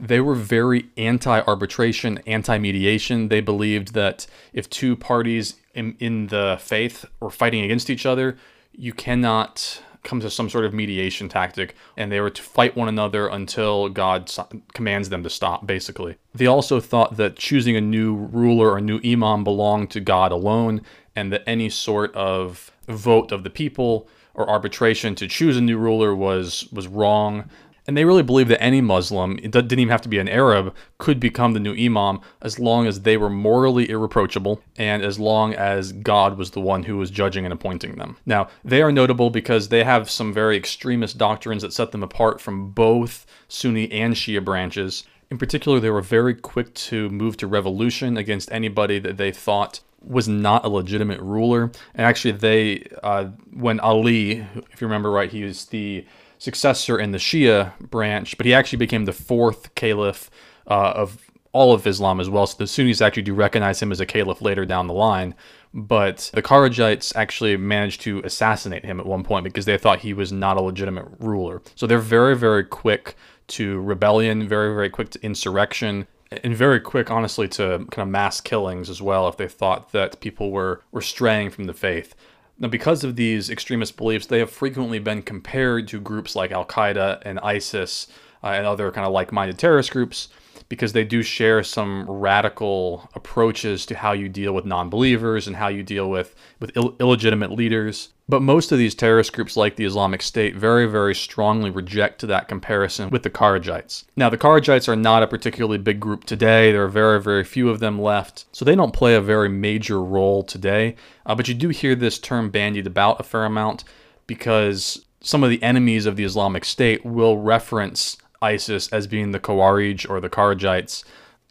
They 0.00 0.20
were 0.20 0.34
very 0.34 0.86
anti 0.96 1.40
arbitration, 1.40 2.18
anti 2.26 2.58
mediation. 2.58 3.28
They 3.28 3.40
believed 3.40 3.94
that 3.94 4.26
if 4.52 4.70
two 4.70 4.96
parties 4.96 5.56
in, 5.74 5.96
in 5.98 6.28
the 6.28 6.58
faith 6.60 7.04
were 7.20 7.30
fighting 7.30 7.64
against 7.64 7.90
each 7.90 8.06
other, 8.06 8.36
you 8.72 8.92
cannot 8.92 9.82
come 10.04 10.20
to 10.20 10.30
some 10.30 10.48
sort 10.48 10.64
of 10.64 10.72
mediation 10.72 11.28
tactic 11.28 11.74
and 11.96 12.10
they 12.10 12.20
were 12.20 12.30
to 12.30 12.42
fight 12.42 12.76
one 12.76 12.88
another 12.88 13.26
until 13.26 13.88
God 13.88 14.32
commands 14.72 15.08
them 15.08 15.22
to 15.22 15.30
stop, 15.30 15.66
basically. 15.66 16.16
They 16.34 16.46
also 16.46 16.80
thought 16.80 17.16
that 17.16 17.36
choosing 17.36 17.76
a 17.76 17.80
new 17.80 18.14
ruler 18.14 18.70
or 18.70 18.78
a 18.78 18.80
new 18.80 19.00
imam 19.04 19.44
belonged 19.44 19.90
to 19.90 20.00
God 20.00 20.32
alone 20.32 20.82
and 21.14 21.32
that 21.32 21.42
any 21.46 21.68
sort 21.68 22.14
of 22.14 22.70
vote 22.86 23.32
of 23.32 23.42
the 23.42 23.50
people 23.50 24.08
or 24.34 24.48
arbitration 24.48 25.14
to 25.16 25.26
choose 25.26 25.56
a 25.56 25.60
new 25.60 25.76
ruler 25.76 26.14
was 26.14 26.68
was 26.72 26.86
wrong 26.86 27.50
and 27.88 27.96
they 27.96 28.04
really 28.04 28.22
believed 28.22 28.50
that 28.50 28.62
any 28.62 28.82
Muslim, 28.82 29.38
it 29.42 29.50
didn't 29.50 29.78
even 29.78 29.88
have 29.88 30.02
to 30.02 30.10
be 30.10 30.18
an 30.18 30.28
Arab, 30.28 30.74
could 30.98 31.18
become 31.18 31.54
the 31.54 31.58
new 31.58 31.74
Imam 31.74 32.20
as 32.42 32.58
long 32.58 32.86
as 32.86 33.00
they 33.00 33.16
were 33.16 33.30
morally 33.30 33.88
irreproachable 33.88 34.60
and 34.76 35.02
as 35.02 35.18
long 35.18 35.54
as 35.54 35.92
God 35.92 36.36
was 36.36 36.50
the 36.50 36.60
one 36.60 36.82
who 36.82 36.98
was 36.98 37.10
judging 37.10 37.46
and 37.46 37.52
appointing 37.52 37.96
them. 37.96 38.18
Now, 38.26 38.48
they 38.62 38.82
are 38.82 38.92
notable 38.92 39.30
because 39.30 39.70
they 39.70 39.84
have 39.84 40.10
some 40.10 40.34
very 40.34 40.54
extremist 40.54 41.16
doctrines 41.16 41.62
that 41.62 41.72
set 41.72 41.90
them 41.90 42.02
apart 42.02 42.42
from 42.42 42.72
both 42.72 43.24
Sunni 43.48 43.90
and 43.90 44.14
Shia 44.14 44.44
branches. 44.44 45.04
In 45.30 45.38
particular, 45.38 45.80
they 45.80 45.90
were 45.90 46.02
very 46.02 46.34
quick 46.34 46.74
to 46.74 47.08
move 47.08 47.38
to 47.38 47.46
revolution 47.46 48.18
against 48.18 48.52
anybody 48.52 48.98
that 48.98 49.16
they 49.16 49.32
thought 49.32 49.80
was 50.02 50.28
not 50.28 50.64
a 50.64 50.68
legitimate 50.68 51.20
ruler. 51.20 51.72
And 51.94 52.06
actually, 52.06 52.32
they, 52.32 52.86
uh, 53.02 53.26
when 53.52 53.80
Ali, 53.80 54.46
if 54.70 54.80
you 54.80 54.86
remember 54.86 55.10
right, 55.10 55.30
he 55.30 55.44
was 55.44 55.66
the 55.66 56.04
successor 56.38 56.98
in 56.98 57.10
the 57.10 57.18
Shia 57.18 57.78
branch, 57.78 58.36
but 58.36 58.46
he 58.46 58.54
actually 58.54 58.78
became 58.78 59.04
the 59.04 59.12
fourth 59.12 59.74
caliph 59.74 60.30
uh, 60.66 60.92
of 60.94 61.18
all 61.52 61.72
of 61.72 61.86
Islam 61.86 62.20
as 62.20 62.30
well. 62.30 62.46
So 62.46 62.56
the 62.58 62.66
Sunnis 62.66 63.00
actually 63.00 63.22
do 63.22 63.34
recognize 63.34 63.82
him 63.82 63.92
as 63.92 64.00
a 64.00 64.06
caliph 64.06 64.40
later 64.40 64.64
down 64.64 64.86
the 64.86 64.94
line. 64.94 65.34
But 65.74 66.30
the 66.32 66.42
Kharijites 66.42 67.14
actually 67.14 67.56
managed 67.56 68.00
to 68.02 68.20
assassinate 68.24 68.84
him 68.84 69.00
at 69.00 69.06
one 69.06 69.22
point 69.22 69.44
because 69.44 69.66
they 69.66 69.76
thought 69.76 70.00
he 70.00 70.14
was 70.14 70.32
not 70.32 70.56
a 70.56 70.62
legitimate 70.62 71.06
ruler. 71.18 71.62
So 71.74 71.86
they're 71.86 71.98
very, 71.98 72.36
very 72.36 72.64
quick 72.64 73.16
to 73.48 73.80
rebellion, 73.80 74.48
very, 74.48 74.74
very 74.74 74.88
quick 74.90 75.10
to 75.10 75.22
insurrection, 75.22 76.06
and 76.30 76.54
very 76.54 76.80
quick, 76.80 77.10
honestly, 77.10 77.48
to 77.48 77.86
kind 77.90 78.06
of 78.06 78.08
mass 78.08 78.40
killings 78.40 78.90
as 78.90 79.00
well 79.00 79.28
if 79.28 79.36
they 79.36 79.48
thought 79.48 79.92
that 79.92 80.20
people 80.20 80.50
were, 80.50 80.82
were 80.92 81.02
straying 81.02 81.50
from 81.50 81.64
the 81.64 81.74
faith. 81.74 82.14
Now, 82.58 82.68
because 82.68 83.04
of 83.04 83.16
these 83.16 83.50
extremist 83.50 83.96
beliefs, 83.96 84.26
they 84.26 84.40
have 84.40 84.50
frequently 84.50 84.98
been 84.98 85.22
compared 85.22 85.86
to 85.88 86.00
groups 86.00 86.34
like 86.34 86.50
Al 86.50 86.64
Qaeda 86.64 87.22
and 87.24 87.38
ISIS 87.38 88.08
uh, 88.42 88.48
and 88.48 88.66
other 88.66 88.90
kind 88.90 89.06
of 89.06 89.12
like 89.12 89.30
minded 89.30 89.58
terrorist 89.58 89.92
groups 89.92 90.28
because 90.68 90.92
they 90.92 91.04
do 91.04 91.22
share 91.22 91.62
some 91.62 92.04
radical 92.10 93.08
approaches 93.14 93.86
to 93.86 93.96
how 93.96 94.12
you 94.12 94.28
deal 94.28 94.52
with 94.52 94.64
non-believers 94.64 95.46
and 95.46 95.56
how 95.56 95.68
you 95.68 95.82
deal 95.82 96.10
with 96.10 96.34
with 96.60 96.72
Ill- 96.76 96.96
illegitimate 97.00 97.52
leaders. 97.52 98.10
But 98.30 98.42
most 98.42 98.72
of 98.72 98.78
these 98.78 98.94
terrorist 98.94 99.32
groups, 99.32 99.56
like 99.56 99.76
the 99.76 99.86
Islamic 99.86 100.20
State, 100.20 100.54
very, 100.54 100.84
very 100.84 101.14
strongly 101.14 101.70
reject 101.70 102.20
that 102.20 102.46
comparison 102.46 103.08
with 103.08 103.22
the 103.22 103.30
Kharijites. 103.30 104.04
Now, 104.16 104.28
the 104.28 104.36
Kharijites 104.36 104.86
are 104.86 104.96
not 104.96 105.22
a 105.22 105.26
particularly 105.26 105.78
big 105.78 105.98
group 105.98 106.24
today. 106.24 106.70
There 106.70 106.84
are 106.84 106.88
very, 106.88 107.22
very 107.22 107.42
few 107.42 107.70
of 107.70 107.80
them 107.80 107.98
left, 107.98 108.44
so 108.52 108.64
they 108.64 108.74
don't 108.74 108.92
play 108.92 109.14
a 109.14 109.20
very 109.22 109.48
major 109.48 110.02
role 110.02 110.42
today. 110.42 110.94
Uh, 111.24 111.34
but 111.34 111.48
you 111.48 111.54
do 111.54 111.70
hear 111.70 111.94
this 111.94 112.18
term 112.18 112.50
bandied 112.50 112.86
about 112.86 113.18
a 113.18 113.22
fair 113.22 113.46
amount 113.46 113.84
because 114.26 115.06
some 115.22 115.42
of 115.42 115.48
the 115.48 115.62
enemies 115.62 116.04
of 116.04 116.16
the 116.16 116.24
Islamic 116.24 116.66
State 116.66 117.06
will 117.06 117.38
reference 117.38 118.18
ISIS 118.42 118.88
as 118.88 119.06
being 119.06 119.32
the 119.32 119.40
Khawarij 119.40 120.08
or 120.08 120.20
the 120.20 120.30
Kharijites. 120.30 121.02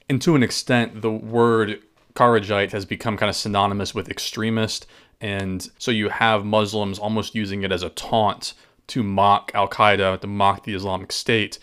And 0.07 0.21
to 0.21 0.35
an 0.35 0.43
extent, 0.43 1.01
the 1.01 1.11
word 1.11 1.81
Kharijite 2.17 2.71
has 2.71 2.85
become 2.85 3.17
kind 3.17 3.29
of 3.29 3.35
synonymous 3.35 3.93
with 3.93 4.09
extremist. 4.09 4.87
And 5.19 5.67
so 5.77 5.91
you 5.91 6.09
have 6.09 6.45
Muslims 6.45 6.99
almost 6.99 7.35
using 7.35 7.63
it 7.63 7.71
as 7.71 7.83
a 7.83 7.89
taunt 7.89 8.53
to 8.87 9.03
mock 9.03 9.51
Al 9.53 9.67
Qaeda, 9.67 10.19
to 10.21 10.27
mock 10.27 10.63
the 10.63 10.73
Islamic 10.73 11.11
State, 11.11 11.59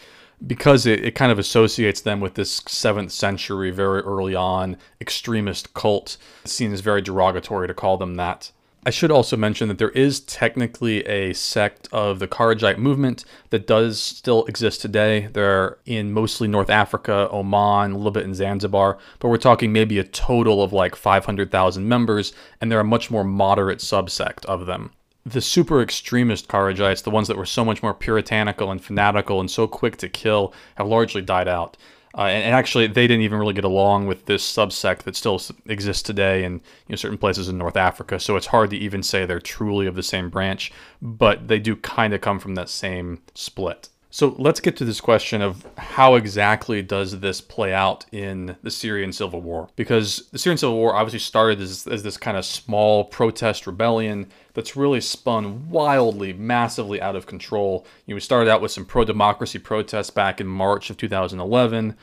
because 0.46 0.86
it, 0.86 1.04
it 1.04 1.14
kind 1.14 1.32
of 1.32 1.38
associates 1.38 2.00
them 2.00 2.20
with 2.20 2.34
this 2.34 2.60
7th 2.62 3.10
century, 3.10 3.70
very 3.70 4.00
early 4.02 4.34
on, 4.34 4.76
extremist 5.00 5.72
cult. 5.74 6.16
It 6.44 6.50
seems 6.50 6.80
very 6.80 7.00
derogatory 7.00 7.68
to 7.68 7.74
call 7.74 7.96
them 7.96 8.16
that. 8.16 8.50
I 8.86 8.90
should 8.90 9.10
also 9.10 9.36
mention 9.38 9.68
that 9.68 9.78
there 9.78 9.90
is 9.90 10.20
technically 10.20 11.06
a 11.06 11.32
sect 11.32 11.88
of 11.90 12.18
the 12.18 12.28
Kharijite 12.28 12.76
movement 12.76 13.24
that 13.48 13.66
does 13.66 13.98
still 13.98 14.44
exist 14.44 14.82
today. 14.82 15.28
They're 15.32 15.78
in 15.86 16.12
mostly 16.12 16.48
North 16.48 16.68
Africa, 16.68 17.28
Oman, 17.32 17.92
a 17.92 17.96
little 17.96 18.10
bit 18.10 18.24
in 18.24 18.34
Zanzibar, 18.34 18.98
but 19.20 19.28
we're 19.28 19.38
talking 19.38 19.72
maybe 19.72 19.98
a 19.98 20.04
total 20.04 20.62
of 20.62 20.74
like 20.74 20.96
500,000 20.96 21.88
members, 21.88 22.34
and 22.60 22.70
they're 22.70 22.80
a 22.80 22.84
much 22.84 23.10
more 23.10 23.24
moderate 23.24 23.78
subsect 23.78 24.44
of 24.44 24.66
them. 24.66 24.92
The 25.24 25.40
super 25.40 25.80
extremist 25.80 26.48
Kharijites, 26.48 27.02
the 27.02 27.10
ones 27.10 27.28
that 27.28 27.38
were 27.38 27.46
so 27.46 27.64
much 27.64 27.82
more 27.82 27.94
puritanical 27.94 28.70
and 28.70 28.84
fanatical 28.84 29.40
and 29.40 29.50
so 29.50 29.66
quick 29.66 29.96
to 29.98 30.10
kill, 30.10 30.52
have 30.74 30.86
largely 30.86 31.22
died 31.22 31.48
out. 31.48 31.78
Uh, 32.16 32.22
and, 32.22 32.44
and, 32.44 32.54
actually, 32.54 32.86
they 32.86 33.08
didn't 33.08 33.22
even 33.22 33.38
really 33.38 33.54
get 33.54 33.64
along 33.64 34.06
with 34.06 34.26
this 34.26 34.44
subsect 34.44 34.98
that 34.98 35.16
still 35.16 35.40
exists 35.66 36.02
today 36.02 36.44
in 36.44 36.52
you 36.52 36.60
know, 36.90 36.96
certain 36.96 37.18
places 37.18 37.48
in 37.48 37.58
North 37.58 37.76
Africa. 37.76 38.20
So 38.20 38.36
it's 38.36 38.46
hard 38.46 38.70
to 38.70 38.76
even 38.76 39.02
say 39.02 39.26
they're 39.26 39.40
truly 39.40 39.86
of 39.86 39.96
the 39.96 40.02
same 40.02 40.30
branch, 40.30 40.72
but 41.02 41.48
they 41.48 41.58
do 41.58 41.74
kind 41.74 42.14
of 42.14 42.20
come 42.20 42.38
from 42.38 42.54
that 42.54 42.68
same 42.68 43.20
split. 43.34 43.88
So 44.14 44.36
let's 44.38 44.60
get 44.60 44.76
to 44.76 44.84
this 44.84 45.00
question 45.00 45.42
of 45.42 45.66
how 45.76 46.14
exactly 46.14 46.82
does 46.82 47.18
this 47.18 47.40
play 47.40 47.74
out 47.74 48.06
in 48.12 48.54
the 48.62 48.70
Syrian 48.70 49.12
civil 49.12 49.40
war? 49.40 49.70
Because 49.74 50.28
the 50.30 50.38
Syrian 50.38 50.56
civil 50.56 50.76
war 50.76 50.94
obviously 50.94 51.18
started 51.18 51.60
as, 51.60 51.84
as 51.88 52.04
this 52.04 52.16
kind 52.16 52.36
of 52.36 52.44
small 52.44 53.06
protest 53.06 53.66
rebellion 53.66 54.30
that's 54.52 54.76
really 54.76 55.00
spun 55.00 55.68
wildly, 55.68 56.32
massively 56.32 57.02
out 57.02 57.16
of 57.16 57.26
control. 57.26 57.84
You 58.06 58.14
know, 58.14 58.14
we 58.14 58.20
started 58.20 58.48
out 58.48 58.60
with 58.60 58.70
some 58.70 58.86
pro-democracy 58.86 59.58
protests 59.58 60.10
back 60.10 60.40
in 60.40 60.46
March 60.46 60.90
of 60.90 60.96
2011. 60.96 61.96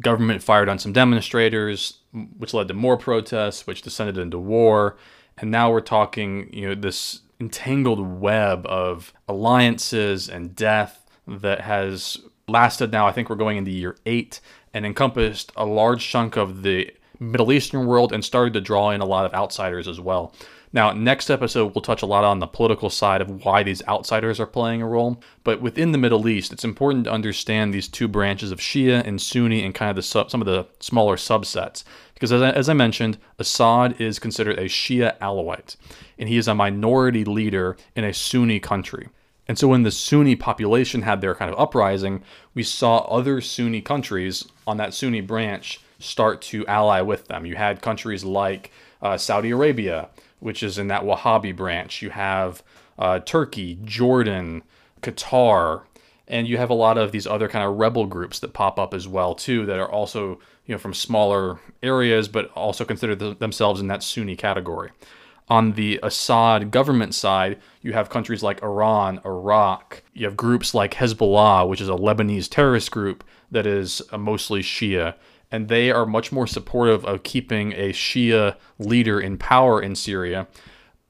Government 0.00 0.42
fired 0.42 0.70
on 0.70 0.78
some 0.78 0.94
demonstrators, 0.94 1.98
which 2.38 2.54
led 2.54 2.68
to 2.68 2.74
more 2.74 2.96
protests, 2.96 3.66
which 3.66 3.82
descended 3.82 4.16
into 4.16 4.38
war. 4.38 4.96
And 5.36 5.50
now 5.50 5.70
we're 5.70 5.82
talking, 5.82 6.48
you 6.50 6.70
know, 6.70 6.74
this 6.74 7.20
entangled 7.38 8.00
web 8.00 8.64
of 8.64 9.12
alliances 9.28 10.30
and 10.30 10.56
death 10.56 11.04
that 11.28 11.60
has 11.60 12.18
lasted 12.48 12.90
now, 12.90 13.06
I 13.06 13.12
think 13.12 13.28
we're 13.28 13.36
going 13.36 13.58
into 13.58 13.70
year 13.70 13.96
eight, 14.06 14.40
and 14.74 14.84
encompassed 14.84 15.52
a 15.56 15.64
large 15.64 16.06
chunk 16.08 16.36
of 16.36 16.62
the 16.62 16.90
Middle 17.20 17.52
Eastern 17.52 17.86
world 17.86 18.12
and 18.12 18.24
started 18.24 18.52
to 18.54 18.60
draw 18.60 18.90
in 18.90 19.00
a 19.00 19.06
lot 19.06 19.26
of 19.26 19.34
outsiders 19.34 19.88
as 19.88 20.00
well. 20.00 20.34
Now, 20.72 20.92
next 20.92 21.30
episode, 21.30 21.74
we'll 21.74 21.82
touch 21.82 22.02
a 22.02 22.06
lot 22.06 22.24
on 22.24 22.40
the 22.40 22.46
political 22.46 22.90
side 22.90 23.22
of 23.22 23.44
why 23.44 23.62
these 23.62 23.82
outsiders 23.88 24.38
are 24.38 24.46
playing 24.46 24.82
a 24.82 24.86
role. 24.86 25.20
But 25.42 25.62
within 25.62 25.92
the 25.92 25.98
Middle 25.98 26.28
East, 26.28 26.52
it's 26.52 26.64
important 26.64 27.04
to 27.04 27.12
understand 27.12 27.72
these 27.72 27.88
two 27.88 28.06
branches 28.06 28.52
of 28.52 28.58
Shia 28.58 29.02
and 29.06 29.20
Sunni 29.20 29.64
and 29.64 29.74
kind 29.74 29.88
of 29.88 29.96
the 29.96 30.02
sub, 30.02 30.30
some 30.30 30.42
of 30.42 30.46
the 30.46 30.66
smaller 30.80 31.16
subsets. 31.16 31.84
Because 32.12 32.32
as 32.32 32.42
I, 32.42 32.50
as 32.50 32.68
I 32.68 32.74
mentioned, 32.74 33.16
Assad 33.38 33.98
is 34.00 34.18
considered 34.18 34.58
a 34.58 34.64
Shia 34.64 35.18
Alawite, 35.20 35.76
and 36.18 36.28
he 36.28 36.36
is 36.36 36.48
a 36.48 36.54
minority 36.54 37.24
leader 37.24 37.76
in 37.96 38.04
a 38.04 38.12
Sunni 38.12 38.60
country. 38.60 39.08
And 39.48 39.58
so 39.58 39.68
when 39.68 39.82
the 39.82 39.90
Sunni 39.90 40.36
population 40.36 41.02
had 41.02 41.20
their 41.20 41.34
kind 41.34 41.50
of 41.50 41.58
uprising, 41.58 42.22
we 42.54 42.62
saw 42.62 42.98
other 42.98 43.40
Sunni 43.40 43.80
countries 43.80 44.46
on 44.66 44.76
that 44.76 44.92
Sunni 44.92 45.22
branch 45.22 45.80
start 45.98 46.42
to 46.42 46.66
ally 46.66 47.00
with 47.00 47.28
them. 47.28 47.46
You 47.46 47.56
had 47.56 47.80
countries 47.80 48.24
like 48.24 48.70
uh, 49.00 49.16
Saudi 49.16 49.50
Arabia, 49.50 50.10
which 50.38 50.62
is 50.62 50.76
in 50.76 50.88
that 50.88 51.02
Wahhabi 51.02 51.56
branch. 51.56 52.02
You 52.02 52.10
have 52.10 52.62
uh, 52.98 53.20
Turkey, 53.20 53.78
Jordan, 53.84 54.62
Qatar, 55.00 55.82
and 56.28 56.46
you 56.46 56.58
have 56.58 56.70
a 56.70 56.74
lot 56.74 56.98
of 56.98 57.10
these 57.10 57.26
other 57.26 57.48
kind 57.48 57.64
of 57.64 57.78
rebel 57.78 58.06
groups 58.06 58.38
that 58.40 58.52
pop 58.52 58.78
up 58.78 58.92
as 58.92 59.08
well 59.08 59.34
too 59.34 59.66
that 59.66 59.78
are 59.78 59.90
also 59.90 60.38
you 60.66 60.74
know 60.74 60.78
from 60.78 60.94
smaller 60.94 61.58
areas 61.82 62.28
but 62.28 62.50
also 62.52 62.84
consider 62.84 63.16
th- 63.16 63.38
themselves 63.38 63.80
in 63.80 63.88
that 63.88 64.02
sunni 64.02 64.36
category 64.36 64.90
on 65.48 65.72
the 65.72 65.98
Assad 66.02 66.70
government 66.70 67.14
side, 67.14 67.58
you 67.80 67.92
have 67.92 68.10
countries 68.10 68.42
like 68.42 68.62
Iran, 68.62 69.20
Iraq. 69.24 70.02
You 70.12 70.26
have 70.26 70.36
groups 70.36 70.74
like 70.74 70.94
Hezbollah, 70.94 71.68
which 71.68 71.80
is 71.80 71.88
a 71.88 71.92
Lebanese 71.92 72.48
terrorist 72.48 72.90
group 72.90 73.24
that 73.50 73.66
is 73.66 74.02
uh, 74.12 74.18
mostly 74.18 74.60
Shia. 74.60 75.14
And 75.50 75.68
they 75.68 75.90
are 75.90 76.04
much 76.04 76.30
more 76.30 76.46
supportive 76.46 77.04
of 77.06 77.22
keeping 77.22 77.72
a 77.72 77.92
Shia 77.92 78.56
leader 78.78 79.18
in 79.18 79.38
power 79.38 79.80
in 79.80 79.94
Syria. 79.94 80.46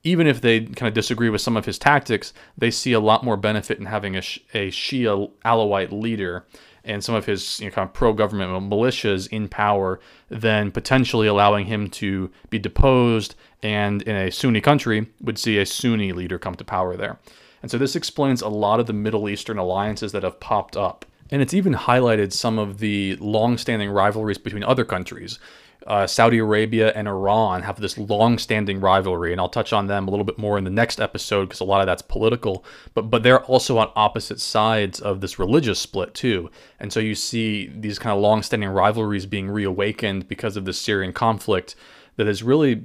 Even 0.04 0.28
if 0.28 0.40
they 0.40 0.60
kind 0.60 0.86
of 0.86 0.94
disagree 0.94 1.28
with 1.28 1.40
some 1.40 1.56
of 1.56 1.64
his 1.64 1.78
tactics, 1.78 2.32
they 2.56 2.70
see 2.70 2.92
a 2.92 3.00
lot 3.00 3.24
more 3.24 3.36
benefit 3.36 3.80
in 3.80 3.86
having 3.86 4.14
a, 4.14 4.20
a 4.54 4.70
Shia 4.70 5.30
Alawite 5.44 5.90
leader 5.90 6.46
and 6.88 7.04
some 7.04 7.14
of 7.14 7.26
his 7.26 7.60
you 7.60 7.66
know, 7.66 7.70
kind 7.70 7.86
of 7.86 7.92
pro-government 7.92 8.50
militias 8.70 9.28
in 9.28 9.46
power 9.48 10.00
then 10.28 10.70
potentially 10.72 11.26
allowing 11.26 11.66
him 11.66 11.88
to 11.88 12.30
be 12.50 12.58
deposed 12.58 13.34
and 13.62 14.02
in 14.02 14.16
a 14.16 14.30
Sunni 14.30 14.60
country 14.60 15.06
would 15.20 15.38
see 15.38 15.58
a 15.58 15.66
Sunni 15.66 16.12
leader 16.12 16.38
come 16.38 16.54
to 16.54 16.64
power 16.64 16.96
there. 16.96 17.18
And 17.62 17.70
so 17.70 17.78
this 17.78 17.96
explains 17.96 18.40
a 18.40 18.48
lot 18.48 18.80
of 18.80 18.86
the 18.86 18.92
Middle 18.92 19.28
Eastern 19.28 19.58
alliances 19.58 20.12
that 20.12 20.22
have 20.22 20.40
popped 20.40 20.76
up. 20.76 21.04
And 21.30 21.42
it's 21.42 21.54
even 21.54 21.74
highlighted 21.74 22.32
some 22.32 22.58
of 22.58 22.78
the 22.78 23.16
long-standing 23.16 23.90
rivalries 23.90 24.38
between 24.38 24.64
other 24.64 24.84
countries 24.84 25.38
uh, 25.86 26.06
Saudi 26.06 26.38
Arabia 26.38 26.92
and 26.94 27.08
Iran 27.08 27.62
have 27.62 27.80
this 27.80 27.96
long-standing 27.96 28.80
rivalry, 28.80 29.32
and 29.32 29.40
I'll 29.40 29.48
touch 29.48 29.72
on 29.72 29.86
them 29.86 30.06
a 30.06 30.10
little 30.10 30.24
bit 30.24 30.38
more 30.38 30.58
in 30.58 30.64
the 30.64 30.70
next 30.70 31.00
episode 31.00 31.46
because 31.46 31.60
a 31.60 31.64
lot 31.64 31.80
of 31.80 31.86
that's 31.86 32.02
political. 32.02 32.64
But 32.94 33.10
but 33.10 33.22
they're 33.22 33.44
also 33.44 33.78
on 33.78 33.90
opposite 33.96 34.40
sides 34.40 35.00
of 35.00 35.20
this 35.20 35.38
religious 35.38 35.78
split 35.78 36.14
too, 36.14 36.50
and 36.80 36.92
so 36.92 37.00
you 37.00 37.14
see 37.14 37.68
these 37.74 37.98
kind 37.98 38.14
of 38.14 38.20
long-standing 38.20 38.68
rivalries 38.68 39.26
being 39.26 39.50
reawakened 39.50 40.28
because 40.28 40.56
of 40.56 40.64
the 40.64 40.72
Syrian 40.72 41.12
conflict 41.12 41.74
that 42.16 42.26
has 42.26 42.42
really 42.42 42.84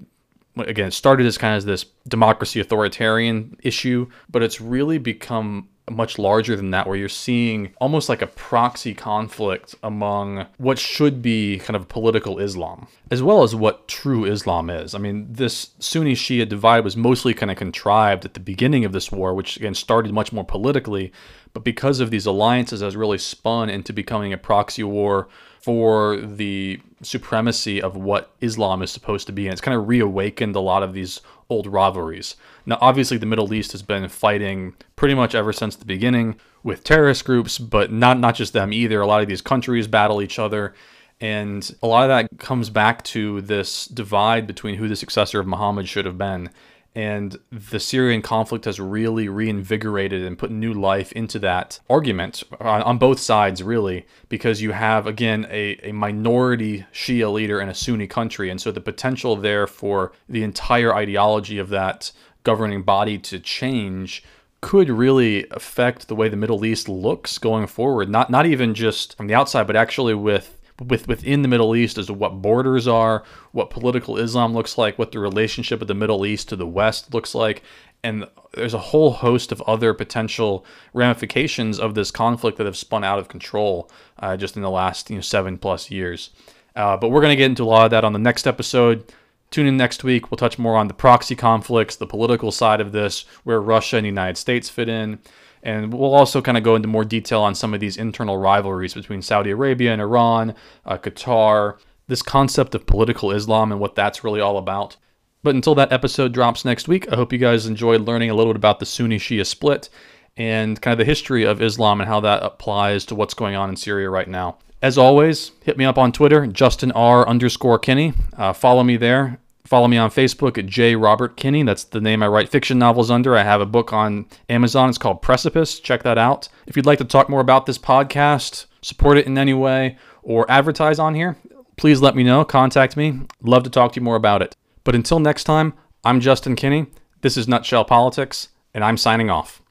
again 0.58 0.92
started 0.92 1.26
as 1.26 1.38
kind 1.38 1.58
of 1.58 1.66
this 1.66 1.86
democracy 2.08 2.60
authoritarian 2.60 3.58
issue, 3.64 4.08
but 4.30 4.44
it's 4.44 4.62
really 4.62 4.98
become 4.98 5.68
much 5.92 6.18
larger 6.18 6.56
than 6.56 6.72
that, 6.72 6.88
where 6.88 6.96
you're 6.96 7.10
seeing 7.10 7.74
almost 7.82 8.08
like 8.08 8.22
a 8.22 8.28
proxy 8.28 8.94
conflict 8.94 9.76
among 9.84 10.46
what 10.58 10.80
should 10.80 11.22
be 11.22 11.60
kind 11.60 11.76
of 11.76 11.90
political 11.90 12.40
Islam, 12.40 12.88
as 13.12 13.22
well 13.22 13.44
as 13.44 13.54
what 13.54 13.88
true 13.88 14.26
Islam 14.26 14.70
is. 14.70 14.96
I 14.96 14.98
mean, 14.98 15.28
this 15.30 15.72
Sunni 15.80 16.14
Shia 16.14 16.48
divide 16.48 16.84
was 16.84 16.96
mostly 16.96 17.34
kind 17.34 17.52
of 17.52 17.58
contrived 17.58 18.24
at 18.24 18.34
the 18.34 18.40
beginning 18.40 18.86
of 18.86 18.94
this 18.94 19.12
war, 19.12 19.34
which 19.34 19.58
again 19.58 19.76
started 19.76 20.14
much 20.14 20.32
more 20.32 20.46
politically, 20.46 21.12
but 21.54 21.64
because 21.64 22.00
of 22.00 22.12
these 22.12 22.26
alliances, 22.26 22.82
has 22.82 22.96
really 22.96 23.18
spun 23.18 23.70
into 23.70 23.94
becoming 23.94 24.32
a 24.32 24.38
proxy 24.38 24.84
war 24.84 25.28
for 25.62 26.18
the 26.18 26.80
supremacy 27.02 27.82
of 27.82 27.96
what 27.96 28.32
Islam 28.42 28.82
is 28.82 28.92
supposed 28.92 29.28
to 29.28 29.34
be. 29.34 29.48
And 29.48 29.54
it's 29.54 29.62
kind 29.62 29.78
of 29.78 29.88
reawakened 29.88 30.56
a 30.56 30.60
lot 30.60 30.84
of 30.84 30.94
these 30.94 31.22
old 31.54 31.68
rivalries. 31.68 32.36
Now, 32.66 32.78
obviously, 32.82 33.18
the 33.18 33.26
Middle 33.26 33.54
East 33.54 33.72
has 33.72 33.82
been 33.82 34.08
fighting 34.10 34.76
pretty 34.96 35.16
much 35.16 35.36
ever 35.36 35.54
since 35.54 35.76
the 35.76 35.86
beginning 35.86 36.36
with 36.64 36.84
terrorist 36.84 37.26
groups, 37.26 37.60
but 37.60 37.92
not 37.92 38.20
not 38.20 38.36
just 38.36 38.54
them 38.54 38.74
either. 38.74 39.00
A 39.02 39.08
lot 39.08 39.22
of 39.22 39.28
these 39.28 39.42
countries 39.42 39.88
battle 39.88 40.22
each 40.22 40.40
other, 40.40 40.74
and 41.22 41.70
a 41.82 41.88
lot 41.88 42.04
of 42.04 42.10
that 42.10 42.40
comes 42.40 42.70
back 42.70 43.04
to 43.06 43.42
this 43.42 43.86
divide 43.86 44.48
between 44.48 44.76
who 44.76 44.88
the 44.88 44.96
successor 44.96 45.40
of 45.40 45.48
Muhammad 45.48 45.88
should 45.88 46.06
have 46.06 46.18
been. 46.18 46.50
And 46.96 47.40
the 47.52 47.80
Syrian 47.80 48.22
conflict 48.22 48.66
has 48.66 48.80
really 48.80 49.28
reinvigorated 49.28 50.24
and 50.24 50.38
put 50.38 50.52
new 50.52 50.74
life 50.74 51.12
into 51.14 51.40
that 51.40 51.80
argument 51.90 52.44
on, 52.60 53.00
both 53.00 53.20
sides, 53.20 53.64
really, 53.64 54.06
because 54.30 54.62
you 54.62 54.74
have, 54.74 55.08
again, 55.08 55.48
a, 55.50 55.80
a 55.82 55.92
minority 55.92 56.86
Shia 56.94 57.34
leader 57.34 57.60
in 57.60 57.68
a 57.68 57.74
Sunni 57.74 58.06
country. 58.06 58.52
And 58.52 58.62
so 58.62 58.72
the 58.72 58.80
potential 58.80 59.36
there 59.36 59.66
for 59.66 60.12
the 60.30 60.44
entire 60.44 60.94
ideology 60.94 61.58
of 61.58 61.70
that 61.70 62.12
governing 62.44 62.84
body 62.84 63.18
to 63.18 63.40
change 63.40 64.24
could 64.62 64.90
really 64.90 65.48
affect 65.50 66.08
the 66.08 66.16
way 66.16 66.30
the 66.30 66.38
Middle 66.38 66.64
East 66.64 66.88
looks 66.88 67.38
going 67.38 67.68
forward. 67.68 68.08
Not 68.08 68.30
not 68.30 68.46
even 68.46 68.74
just 68.74 69.18
from 69.18 69.28
the 69.28 69.34
outside, 69.34 69.68
but 69.68 69.76
actually 69.76 70.14
with 70.14 70.58
with 70.80 71.08
within 71.08 71.42
the 71.42 71.48
Middle 71.48 71.76
East 71.76 71.98
as 71.98 72.08
to 72.08 72.14
what 72.14 72.42
borders 72.42 72.88
are, 72.88 73.24
what 73.52 73.70
political 73.70 74.18
Islam 74.18 74.54
looks 74.54 74.78
like, 74.78 74.98
what 74.98 75.12
the 75.12 75.20
relationship 75.20 75.82
of 75.82 75.88
the 75.88 75.94
Middle 75.94 76.26
East 76.26 76.50
to 76.50 76.56
the 76.56 76.68
West 76.68 77.14
looks 77.14 77.36
like, 77.36 77.64
and 78.04 78.28
there's 78.54 78.74
a 78.74 78.80
whole 78.80 79.12
host 79.12 79.52
of 79.52 79.62
other 79.62 79.94
potential 79.94 80.66
ramifications 80.94 81.80
of 81.80 81.96
this 81.96 82.12
conflict 82.12 82.58
that 82.58 82.66
have 82.66 82.78
spun 82.78 83.04
out 83.04 83.20
of 83.20 83.28
control 83.30 83.90
uh, 84.20 84.36
just 84.36 84.56
in 84.56 84.62
the 84.62 84.70
last 84.70 85.10
you 85.10 85.16
know 85.16 85.22
seven 85.22 85.58
plus 85.58 85.90
years. 85.90 86.32
Uh, 86.76 86.98
but 86.98 87.10
we're 87.10 87.22
going 87.22 87.32
to 87.32 87.38
get 87.38 87.46
into 87.46 87.64
a 87.64 87.66
lot 87.66 87.86
of 87.86 87.92
that 87.92 88.04
on 88.04 88.14
the 88.14 88.20
next 88.20 88.48
episode. 88.48 89.12
Tune 89.52 89.68
in 89.68 89.78
next 89.78 90.04
week. 90.04 90.32
We'll 90.32 90.38
touch 90.38 90.58
more 90.58 90.76
on 90.76 90.88
the 90.88 90.96
proxy 90.96 91.36
conflicts, 91.36 91.96
the 91.96 92.08
political 92.08 92.52
side 92.52 92.82
of 92.82 92.92
this, 92.92 93.26
where 93.44 93.62
Russia 93.62 93.98
and 93.98 94.06
the 94.06 94.10
United 94.10 94.38
States 94.38 94.68
fit 94.68 94.90
in. 94.90 95.20
And 95.64 95.94
we'll 95.94 96.14
also 96.14 96.42
kind 96.42 96.58
of 96.58 96.64
go 96.64 96.76
into 96.76 96.90
more 96.90 97.06
detail 97.06 97.42
on 97.42 97.56
some 97.56 97.74
of 97.74 97.80
these 97.80 97.98
internal 97.98 98.38
rivalries 98.38 98.94
between 98.94 99.22
Saudi 99.22 99.50
Arabia 99.50 99.94
and 99.94 100.02
Iran, 100.02 100.56
uh, 100.86 100.98
Qatar, 100.98 101.78
this 102.08 102.22
concept 102.22 102.76
of 102.76 102.86
political 102.86 103.32
Islam 103.32 103.72
and 103.72 103.80
what 103.80 103.96
that's 103.96 104.24
really 104.24 104.42
all 104.42 104.58
about. 104.58 104.98
But 105.42 105.56
until 105.56 105.76
that 105.76 105.92
episode 105.92 106.34
drops 106.34 106.66
next 106.66 106.88
week, 106.88 107.12
I 107.12 107.16
hope 107.16 107.32
you 107.32 107.40
guys 107.40 107.66
enjoyed 107.66 108.02
learning 108.02 108.30
a 108.30 108.34
little 108.34 108.54
bit 108.54 108.58
about 108.58 108.80
the 108.80 108.86
Sunni 108.86 109.18
Shia 109.18 109.46
split 109.46 109.90
and 110.36 110.82
kind 110.82 110.94
of 110.94 110.98
the 110.98 111.06
history 111.10 111.46
of 111.46 111.62
Islam 111.62 112.02
and 112.02 112.10
how 112.10 112.20
that 112.22 112.44
applies 112.44 113.06
to 113.06 113.16
what's 113.16 113.34
going 113.34 113.56
on 113.56 113.70
in 113.70 113.76
Syria 113.76 114.10
right 114.10 114.28
now. 114.28 114.58
As 114.82 114.98
always, 114.98 115.52
hit 115.64 115.78
me 115.78 115.86
up 115.86 115.98
on 115.98 116.12
Twitter, 116.12 116.46
Justin 116.46 116.92
R 116.92 117.28
underscore 117.28 117.80
Kinney. 117.80 118.14
Uh, 118.38 118.52
follow 118.52 118.84
me 118.84 118.98
there. 118.98 119.40
Follow 119.66 119.88
me 119.88 119.98
on 119.98 120.10
Facebook 120.10 120.58
at 120.58 120.66
J. 120.66 120.96
Robert 120.96 121.38
Kinney. 121.38 121.64
That's 121.64 121.86
the 121.86 122.02
name 122.02 122.22
I 122.22 122.28
write 122.28 122.50
fiction 122.50 122.78
novels 122.78 123.10
under. 123.10 123.36
I 123.36 123.44
have 123.44 123.62
a 123.62 123.66
book 123.66 123.94
on 123.94 124.26
Amazon. 124.50 124.90
It's 124.90 124.98
called 124.98 125.22
Precipice. 125.22 125.80
Check 125.80 126.04
that 126.04 126.18
out. 126.18 126.50
If 126.68 126.76
you'd 126.76 126.86
like 126.86 127.00
to 127.00 127.06
talk 127.06 127.30
more 127.30 127.40
about 127.40 127.66
this 127.66 127.78
podcast, 127.78 128.66
support 128.82 129.18
it 129.18 129.26
in 129.26 129.38
any 129.38 129.54
way, 129.54 129.98
or 130.22 130.50
advertise 130.52 131.00
on 131.00 131.16
here, 131.16 131.38
please 131.78 132.02
let 132.02 132.16
me 132.16 132.24
know. 132.24 132.44
Contact 132.44 132.98
me. 132.98 133.22
Love 133.42 133.64
to 133.64 133.70
talk 133.70 133.94
to 133.94 134.00
you 134.00 134.04
more 134.04 134.18
about 134.18 134.42
it. 134.42 134.56
But 134.84 134.96
until 134.96 135.20
next 135.20 135.46
time, 135.46 135.74
I'm 136.04 136.20
Justin 136.20 136.58
Kinney. 136.58 136.88
This 137.22 137.38
is 137.38 137.48
Nutshell 137.48 137.86
Politics, 137.86 138.50
and 138.74 138.84
I'm 138.84 138.98
signing 138.98 139.30
off. 139.30 139.62